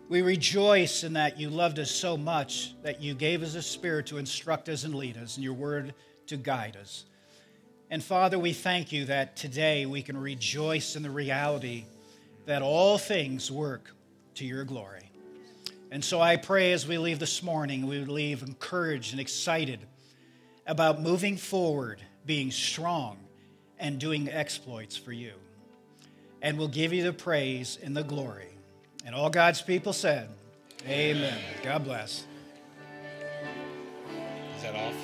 We 0.08 0.22
rejoice 0.22 1.04
in 1.04 1.12
that 1.12 1.38
you 1.38 1.50
loved 1.50 1.78
us 1.78 1.90
so 1.90 2.16
much 2.16 2.74
that 2.82 3.02
you 3.02 3.12
gave 3.12 3.42
us 3.42 3.54
a 3.54 3.62
spirit 3.62 4.06
to 4.06 4.16
instruct 4.16 4.70
us 4.70 4.84
and 4.84 4.94
lead 4.94 5.18
us, 5.18 5.36
and 5.36 5.44
your 5.44 5.52
word 5.52 5.92
to 6.28 6.38
guide 6.38 6.76
us. 6.76 7.04
And 7.90 8.02
Father, 8.02 8.38
we 8.38 8.54
thank 8.54 8.90
you 8.90 9.04
that 9.04 9.36
today 9.36 9.84
we 9.84 10.00
can 10.00 10.16
rejoice 10.16 10.96
in 10.96 11.02
the 11.02 11.10
reality 11.10 11.84
that 12.46 12.62
all 12.62 12.96
things 12.96 13.50
work 13.50 13.94
to 14.36 14.46
your 14.46 14.64
glory. 14.64 15.10
And 15.90 16.02
so 16.02 16.22
I 16.22 16.36
pray 16.38 16.72
as 16.72 16.88
we 16.88 16.96
leave 16.96 17.18
this 17.18 17.42
morning, 17.42 17.86
we 17.86 17.98
leave 17.98 18.42
encouraged 18.42 19.12
and 19.12 19.20
excited 19.20 19.80
about 20.66 21.02
moving 21.02 21.36
forward, 21.36 22.00
being 22.24 22.50
strong, 22.50 23.18
and 23.78 23.98
doing 23.98 24.30
exploits 24.30 24.96
for 24.96 25.12
you 25.12 25.32
and 26.42 26.58
will 26.58 26.68
give 26.68 26.92
you 26.92 27.04
the 27.04 27.12
praise 27.12 27.78
and 27.82 27.96
the 27.96 28.02
glory. 28.02 28.48
And 29.06 29.14
all 29.14 29.30
God's 29.30 29.62
people 29.62 29.92
said, 29.92 30.28
Amen. 30.86 31.16
Amen. 31.16 31.38
God 31.62 31.84
bless. 31.84 32.24
Is 34.56 34.62
that 34.62 34.74
off? 34.74 34.94